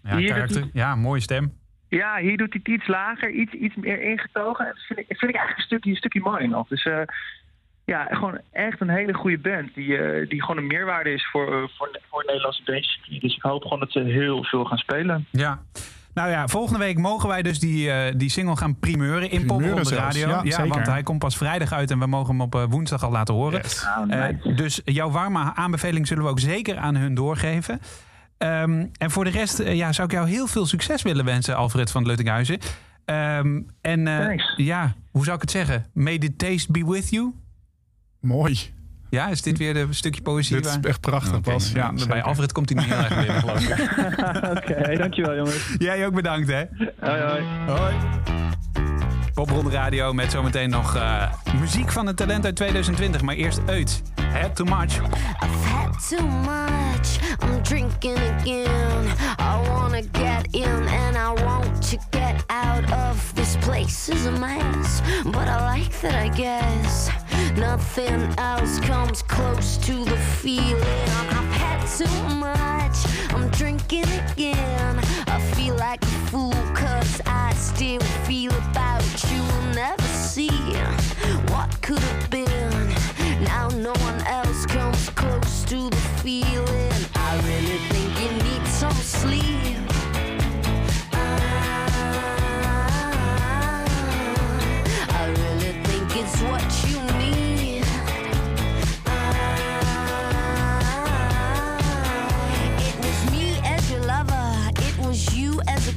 Ja, 0.03 0.17
Hier, 0.17 0.27
karakter. 0.27 0.61
dat- 0.61 0.69
Ja, 0.73 0.95
mooie 0.95 1.21
stem. 1.21 1.53
Ja, 1.89 2.17
hier 2.17 2.37
doet 2.37 2.53
hij 2.53 2.61
het 2.63 2.73
iets 2.73 2.87
lager, 2.87 3.29
iets, 3.29 3.51
iets 3.53 3.75
meer 3.75 4.01
ingetogen. 4.01 4.65
Dat 4.65 4.79
vind 4.87 4.99
ik, 4.99 5.05
vind 5.07 5.31
ik 5.31 5.37
eigenlijk 5.37 5.57
een 5.57 5.63
stukje, 5.63 5.89
een 5.89 5.95
stukje 5.95 6.19
mooi 6.21 6.47
nog. 6.47 6.67
Dus 6.67 6.83
eh, 6.83 7.01
ja, 7.85 8.05
gewoon 8.11 8.39
echt 8.51 8.81
een 8.81 8.89
hele 8.89 9.13
goede 9.13 9.37
band. 9.37 9.73
Die, 9.75 9.97
eh, 9.97 10.29
die 10.29 10.41
gewoon 10.41 10.57
een 10.57 10.67
meerwaarde 10.67 11.13
is 11.13 11.27
voor, 11.31 11.47
eh, 11.63 11.67
voor, 11.77 11.99
voor 12.09 12.23
Nederlandse 12.25 12.63
bandjes. 12.65 12.99
Dus 13.21 13.35
ik 13.35 13.41
hoop 13.41 13.61
gewoon 13.63 13.79
dat 13.79 13.91
ze 13.91 13.99
heel 13.99 14.43
veel 14.43 14.65
gaan 14.65 14.77
spelen. 14.77 15.25
Ja. 15.31 15.61
Nou 16.13 16.29
ja, 16.29 16.47
volgende 16.47 16.79
week 16.79 16.97
mogen 16.97 17.29
wij 17.29 17.41
dus 17.41 17.59
die, 17.59 17.91
eh, 17.91 18.13
die 18.17 18.29
single 18.29 18.55
gaan 18.55 18.79
primeuren 18.79 19.29
in 19.29 19.45
Primeuren 19.45 19.69
Pop 19.69 19.77
op 19.77 19.89
de 19.89 19.95
zelfs, 19.95 20.17
radio. 20.17 20.43
ja, 20.43 20.55
zeker. 20.55 20.67
want 20.67 20.87
hij 20.87 21.03
komt 21.03 21.19
pas 21.19 21.37
vrijdag 21.37 21.71
uit 21.71 21.91
en 21.91 21.99
we 21.99 22.05
mogen 22.05 22.29
hem 22.29 22.41
op 22.41 22.55
eh, 22.55 22.63
woensdag 22.69 23.03
al 23.03 23.11
laten 23.11 23.33
horen. 23.33 23.61
Yes. 23.61 23.85
Nou, 24.07 24.09
Eh, 24.11 24.55
dus 24.55 24.81
jouw 24.85 25.11
warme 25.11 25.53
aanbeveling 25.55 26.07
zullen 26.07 26.23
we 26.23 26.29
ook 26.29 26.39
zeker 26.39 26.77
aan 26.77 26.95
hun 26.95 27.13
doorgeven. 27.13 27.81
Ehm, 28.37 28.85
en 28.97 29.11
voor 29.11 29.23
de 29.23 29.29
rest 29.29 29.63
ja, 29.63 29.91
zou 29.91 30.07
ik 30.07 30.13
jou 30.13 30.29
heel 30.29 30.47
veel 30.47 30.65
succes 30.65 31.01
willen 31.01 31.25
wensen, 31.25 31.55
Alfred 31.55 31.91
van 31.91 32.05
Luttinghuizen. 32.05 32.59
Ehm, 33.05 33.61
en 33.81 34.07
eh, 34.07 34.25
Thanks. 34.25 34.53
ja, 34.55 34.93
hoe 35.11 35.23
zou 35.23 35.35
ik 35.35 35.41
het 35.41 35.51
zeggen? 35.51 35.85
May 35.93 36.17
the 36.17 36.35
taste 36.35 36.71
be 36.71 36.85
with 36.85 37.09
you. 37.09 37.33
Mooi. 38.19 38.73
Ja, 39.11 39.27
is 39.27 39.41
dit 39.41 39.57
weer 39.57 39.77
een 39.77 39.93
stukje 39.93 40.21
poëzie? 40.21 40.55
Dit 40.55 40.65
is 40.65 40.71
waar- 40.75 40.83
echt 40.83 40.99
prachtig, 40.99 41.35
Oké, 41.35 41.51
Bas. 41.51 41.71
Ja, 41.71 41.89
bij 41.89 41.97
zeker. 41.99 42.21
Alfred 42.21 42.51
komt 42.51 42.69
hij 42.69 42.83
niet 42.83 42.93
heel 42.93 43.03
erg 43.03 43.15
binnen, 43.15 43.39
geloof 43.39 43.59
ik. 43.59 43.79
Oké, 44.57 44.97
dankjewel 44.97 45.35
jongens. 45.35 45.75
Jij 45.77 46.05
ook 46.05 46.13
bedankt, 46.13 46.47
hè? 46.47 46.63
Hoi 46.99 47.21
hoi. 47.21 47.43
Hoi. 47.67 47.93
Popronde 49.33 49.69
Radio 49.71 50.13
met 50.13 50.31
zometeen 50.31 50.69
nog 50.69 50.95
eh, 50.95 51.31
muziek 51.59 51.91
van 51.91 52.07
het 52.07 52.17
talent 52.17 52.45
uit 52.45 52.55
2020. 52.55 53.21
Maar 53.21 53.35
eerst 53.35 53.59
uit. 53.67 54.01
Had 54.41 54.55
too 54.55 54.65
much. 54.65 54.95
I've 54.95 55.67
had 55.69 56.07
too 56.09 56.27
much. 56.27 57.19
I'm 57.43 57.61
drinking 57.63 58.17
again. 58.17 59.05
I 59.39 59.67
wanna 59.69 60.01
get 60.11 60.47
in 60.51 60.87
and 60.87 61.15
I 61.15 61.43
want 61.43 61.89
to 61.89 61.97
get 62.09 62.43
out 62.47 62.91
of 62.91 63.31
this 63.33 63.55
place 63.59 64.11
is 64.13 64.25
a 64.25 64.31
mess. 64.31 65.01
But 65.23 65.47
I 65.47 65.77
like 65.77 65.99
that, 66.01 66.13
I 66.25 66.29
guess. 66.35 67.09
Nothing 67.57 68.33
else 68.37 68.79
comes 68.79 69.21
close 69.23 69.77
to 69.77 70.05
the 70.05 70.17
feeling. 70.17 70.81
I've 71.29 71.51
had 71.51 71.85
too 71.85 72.35
much. 72.35 72.97
I'm 73.33 73.49
drinking 73.49 74.05
again. 74.31 74.99
I 75.27 75.39
feel 75.55 75.75
like 75.75 76.01
a 76.01 76.13
fool 76.29 76.53
cause 76.73 77.21
I 77.25 77.53
still 77.55 77.99
feel 78.25 78.53
about 78.69 79.03
you. 79.31 79.41
Will 79.41 79.73
never 79.75 80.03
see 80.03 80.49
what 81.49 81.69
could 81.81 81.99
have 81.99 82.29
been. 82.29 82.89
Now 83.43 83.67
no 83.69 83.91
one 83.91 84.20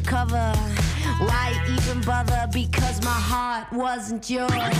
cover. 0.04 0.52
Why 1.18 1.52
even 1.68 2.00
bother? 2.02 2.46
Because 2.52 3.02
my 3.04 3.10
heart 3.10 3.72
wasn't 3.72 4.28
yours. 4.28 4.50
I've 4.52 4.70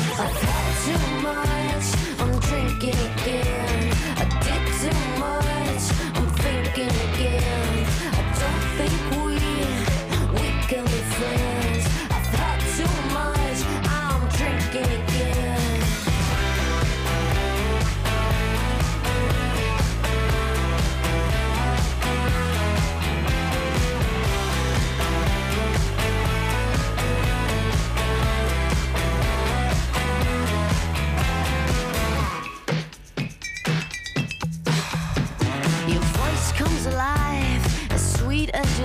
had 0.47 0.73
too 0.85 1.05
much, 1.29 1.87
I'm 2.21 2.33
drinking 2.41 3.01
again. 3.11 3.93
I 4.17 4.25
did 4.45 4.65
too 4.81 5.01
much, 5.25 5.85
I'm 6.17 6.29
thinking 6.45 6.95
again. 7.09 7.87
I 8.13 8.23
don't 8.41 8.65
think 8.79 8.97
we, 9.25 9.35
we 10.39 10.49
can 10.69 10.85
be 10.85 11.01
friends. 11.17 11.54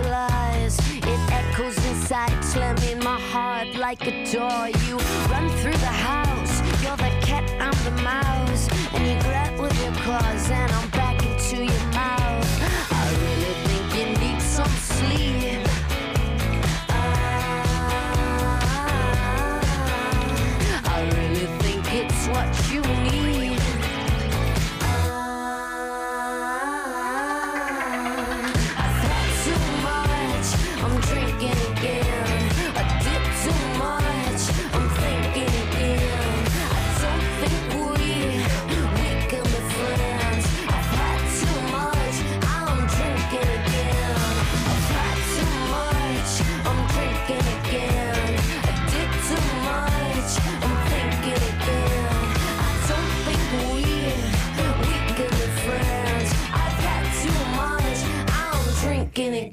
Lies. 0.02 0.78
It 0.98 1.20
echoes 1.32 1.78
inside, 1.88 2.44
slamming 2.44 3.00
my 3.04 3.20
heart 3.20 3.76
like 3.76 4.02
a 4.08 4.26
door. 4.32 4.70
You 4.88 4.98
run 5.30 5.50
through 5.60 5.80
the 5.88 5.96
house, 6.12 6.62
you're 6.84 6.98
the 6.98 7.12
cat, 7.26 7.46
I'm 7.60 7.78
the 7.84 8.02
mouse. 8.02 8.68
And 8.94 9.08
you 9.08 9.20
grab 9.22 9.60
with 9.60 9.76
your 9.82 9.94
claws, 10.04 10.50
and 10.50 10.72
I'm 10.72 10.89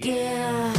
drinking 0.07 0.76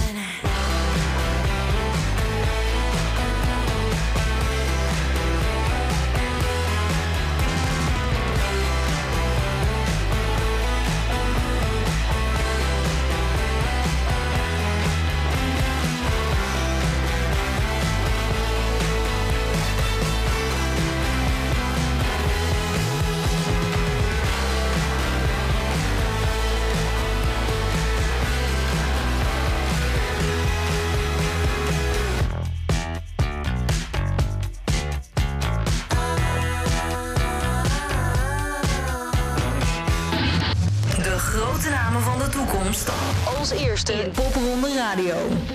Radio. 44.98 45.47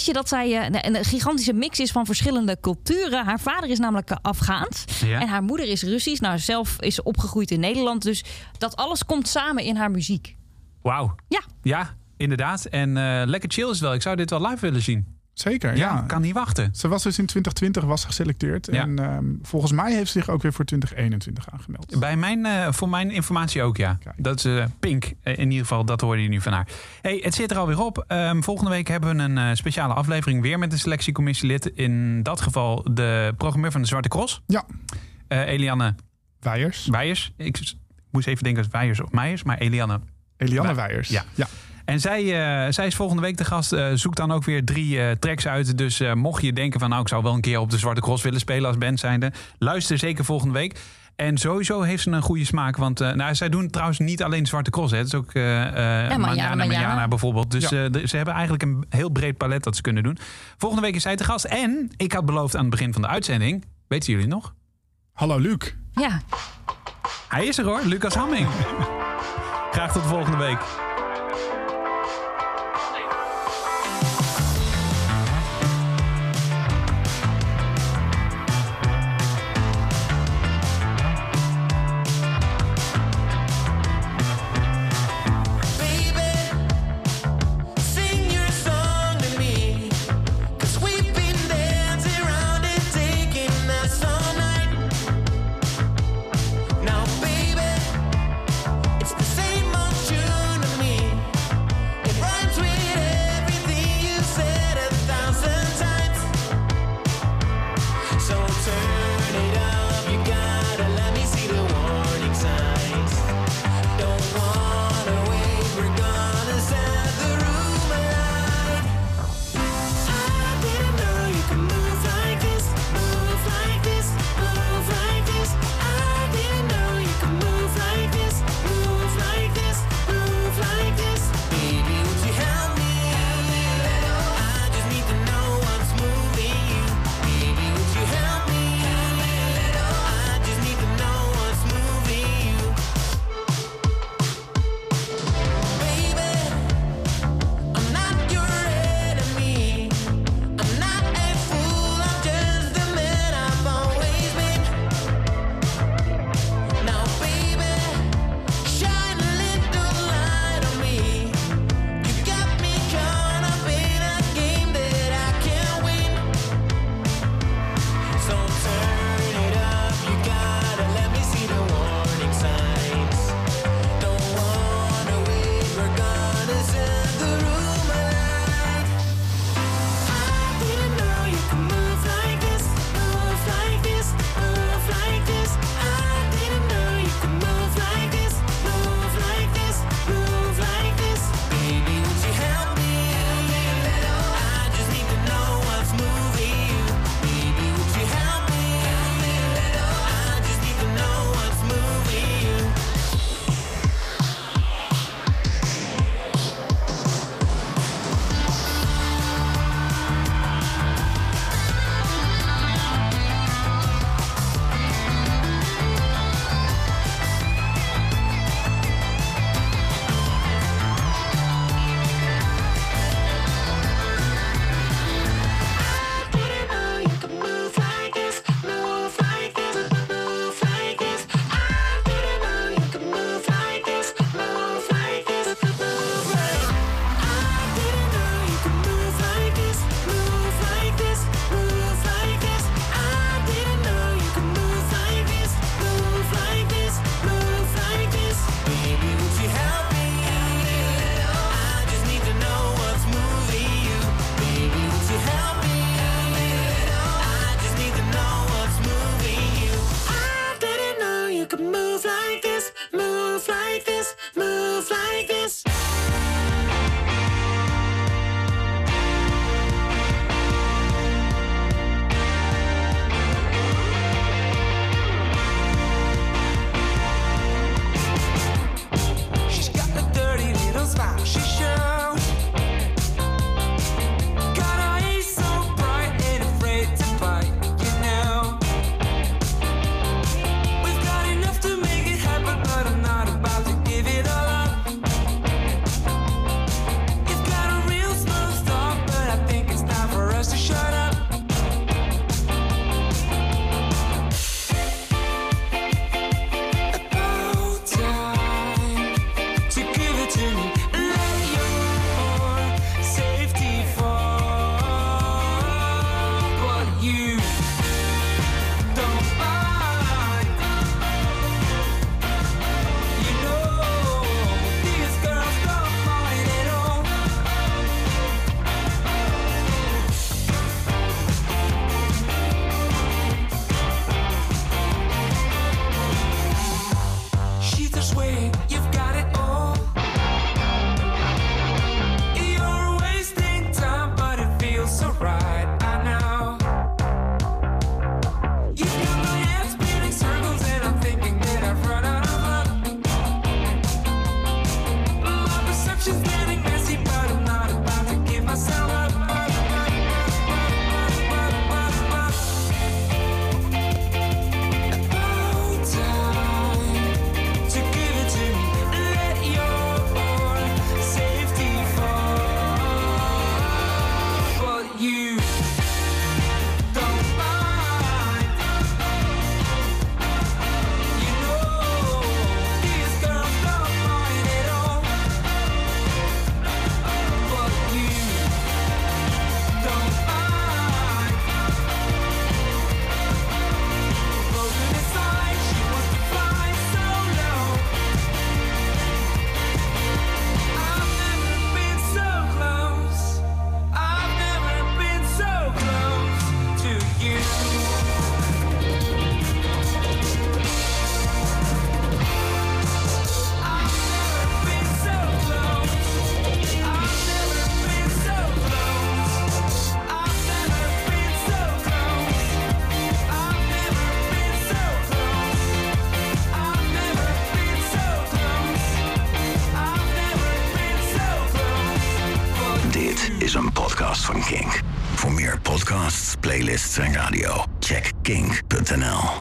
Wist 0.00 0.12
je 0.12 0.18
dat 0.18 0.28
zij 0.28 0.68
eh, 0.70 0.92
een 0.94 1.04
gigantische 1.04 1.52
mix 1.52 1.78
is 1.78 1.90
van 1.90 2.06
verschillende 2.06 2.58
culturen? 2.60 3.24
Haar 3.24 3.40
vader 3.40 3.70
is 3.70 3.78
namelijk 3.78 4.10
Afghaans 4.22 4.84
Ja. 5.04 5.20
en 5.20 5.28
haar 5.28 5.42
moeder 5.42 5.68
is 5.68 5.82
Russisch. 5.82 6.20
Nou, 6.20 6.38
zelf 6.38 6.76
is 6.80 6.94
ze 6.94 7.02
opgegroeid 7.02 7.50
in 7.50 7.60
Nederland. 7.60 8.02
Dus 8.02 8.24
dat 8.58 8.76
alles 8.76 9.04
komt 9.04 9.28
samen 9.28 9.64
in 9.64 9.76
haar 9.76 9.90
muziek. 9.90 10.36
Wauw. 10.82 11.14
Ja. 11.28 11.40
Ja, 11.62 11.94
inderdaad. 12.16 12.64
En 12.64 12.96
eh, 12.96 13.22
lekker 13.26 13.50
chill 13.50 13.70
is 13.70 13.80
wel. 13.80 13.94
Ik 13.94 14.02
zou 14.02 14.16
dit 14.16 14.30
wel 14.30 14.46
live 14.46 14.60
willen 14.60 14.82
zien. 14.82 15.06
Zeker, 15.32 15.76
Ja, 15.76 15.94
ja. 15.94 16.04
kan 16.06 16.22
niet 16.22 16.34
wachten. 16.34 16.70
Ze 16.74 16.88
was 16.88 17.02
dus 17.02 17.18
in 17.18 17.26
2020 17.26 17.84
was 17.84 18.04
geselecteerd. 18.04 18.68
Ja. 18.72 18.82
En 18.82 18.98
ehm, 18.98 19.24
volgens 19.42 19.72
mij 19.72 19.94
heeft 19.94 20.10
ze 20.10 20.18
zich 20.18 20.28
ook 20.28 20.42
weer 20.42 20.52
voor 20.52 20.64
2021 20.64 21.50
aangemeld. 21.50 21.98
Bij 21.98 22.16
mijn, 22.16 22.46
eh, 22.46 22.72
voor 22.72 22.88
mijn 22.88 23.10
informatie 23.10 23.62
ook, 23.62 23.76
ja. 23.76 23.98
Dat 24.16 24.36
is 24.36 24.44
eh, 24.44 24.64
Pink. 24.80 25.12
Eh, 25.22 25.38
in 25.38 25.50
ieder 25.50 25.66
geval, 25.66 25.84
dat 25.84 26.00
hoorde 26.00 26.22
je 26.22 26.28
nu 26.28 26.40
van 26.40 26.52
haar. 26.52 26.68
Hey, 27.02 27.20
het 27.22 27.34
zit 27.34 27.50
er 27.50 27.56
alweer 27.56 27.80
op. 27.80 28.04
Ehm, 28.06 28.40
volgende 28.40 28.70
week 28.70 28.88
hebben 28.88 29.16
we 29.16 29.22
een 29.22 29.56
speciale 29.56 29.94
aflevering 29.94 30.42
weer 30.42 30.58
met 30.58 30.72
een 30.72 30.78
selectiecommissielid. 30.78 31.66
In 31.66 32.22
dat 32.22 32.40
geval 32.40 32.86
de 32.92 33.34
programmeur 33.36 33.72
van 33.72 33.80
de 33.80 33.86
Zwarte 33.86 34.08
Cross. 34.08 34.42
Ja. 34.46 34.64
Eliane 35.28 35.94
Weijers. 36.40 36.86
Weijers. 36.86 37.32
Ik 37.36 37.74
moest 38.10 38.26
even 38.26 38.44
denken 38.44 38.62
als 38.62 38.72
Weijers 38.72 39.00
of 39.00 39.12
Meijers, 39.12 39.42
maar 39.42 39.58
Eliane. 39.58 40.00
Eliane 40.36 40.74
Weijers. 40.74 41.08
Ja. 41.08 41.24
ja. 41.34 41.46
En 41.90 42.00
zij, 42.00 42.20
eh, 42.66 42.72
zij 42.72 42.86
is 42.86 42.94
volgende 42.94 43.22
week 43.22 43.36
de 43.36 43.44
gast. 43.44 43.72
Eh, 43.72 43.86
zoek 43.94 44.14
dan 44.16 44.32
ook 44.32 44.44
weer 44.44 44.64
drie 44.64 45.00
eh, 45.00 45.10
tracks 45.10 45.46
uit. 45.46 45.78
Dus 45.78 46.00
eh, 46.00 46.12
mocht 46.12 46.42
je 46.42 46.52
denken 46.52 46.80
van 46.80 46.88
nou, 46.88 47.02
ik 47.02 47.08
zou 47.08 47.22
wel 47.22 47.34
een 47.34 47.40
keer 47.40 47.58
op 47.60 47.70
de 47.70 47.78
Zwarte 47.78 48.00
Cross 48.00 48.22
willen 48.22 48.40
spelen 48.40 48.68
als 48.68 48.78
band 48.78 49.00
zijnde. 49.00 49.32
Luister 49.58 49.98
zeker 49.98 50.24
volgende 50.24 50.54
week. 50.54 50.80
En 51.16 51.38
sowieso 51.38 51.80
heeft 51.82 52.02
ze 52.02 52.10
een 52.10 52.22
goede 52.22 52.44
smaak. 52.44 52.76
Want 52.76 53.00
eh, 53.00 53.12
nou, 53.12 53.34
zij 53.34 53.48
doen 53.48 53.70
trouwens 53.70 53.98
niet 53.98 54.22
alleen 54.22 54.46
Zwarte 54.46 54.70
Cross. 54.70 54.92
Hè. 54.92 54.98
Het 54.98 55.06
is 55.06 55.14
ook 55.14 55.32
eh 55.32 56.10
eh 56.10 56.18
Manjana, 56.18 56.54
Manjana, 56.64 57.08
bijvoorbeeld. 57.08 57.50
Dus 57.50 57.68
Ja. 57.68 57.88
eh, 57.88 58.06
ze 58.06 58.16
hebben 58.16 58.34
eigenlijk 58.34 58.62
een 58.62 58.84
heel 58.88 59.08
breed 59.10 59.36
palet 59.36 59.62
dat 59.62 59.76
ze 59.76 59.82
kunnen 59.82 60.02
doen. 60.02 60.18
Volgende 60.56 60.84
week 60.84 60.94
is 60.94 61.02
zij 61.02 61.16
te 61.16 61.24
gast. 61.24 61.44
En 61.44 61.90
ik 61.96 62.12
had 62.12 62.24
beloofd 62.24 62.54
aan 62.54 62.60
het 62.60 62.70
begin 62.70 62.92
van 62.92 63.02
de 63.02 63.08
uitzending. 63.08 63.64
Weten 63.88 64.12
jullie 64.12 64.28
nog? 64.28 64.54
Hallo 65.12 65.38
Luc. 65.38 65.74
Ja, 65.92 66.20
Hij 67.28 67.46
is 67.46 67.58
er 67.58 67.64
hoor, 67.64 67.80
Lucas 67.84 68.14
Hamming. 68.14 68.46
Graag 69.72 69.92
tot 69.92 70.02
volgende 70.02 70.36
week. 70.38 70.58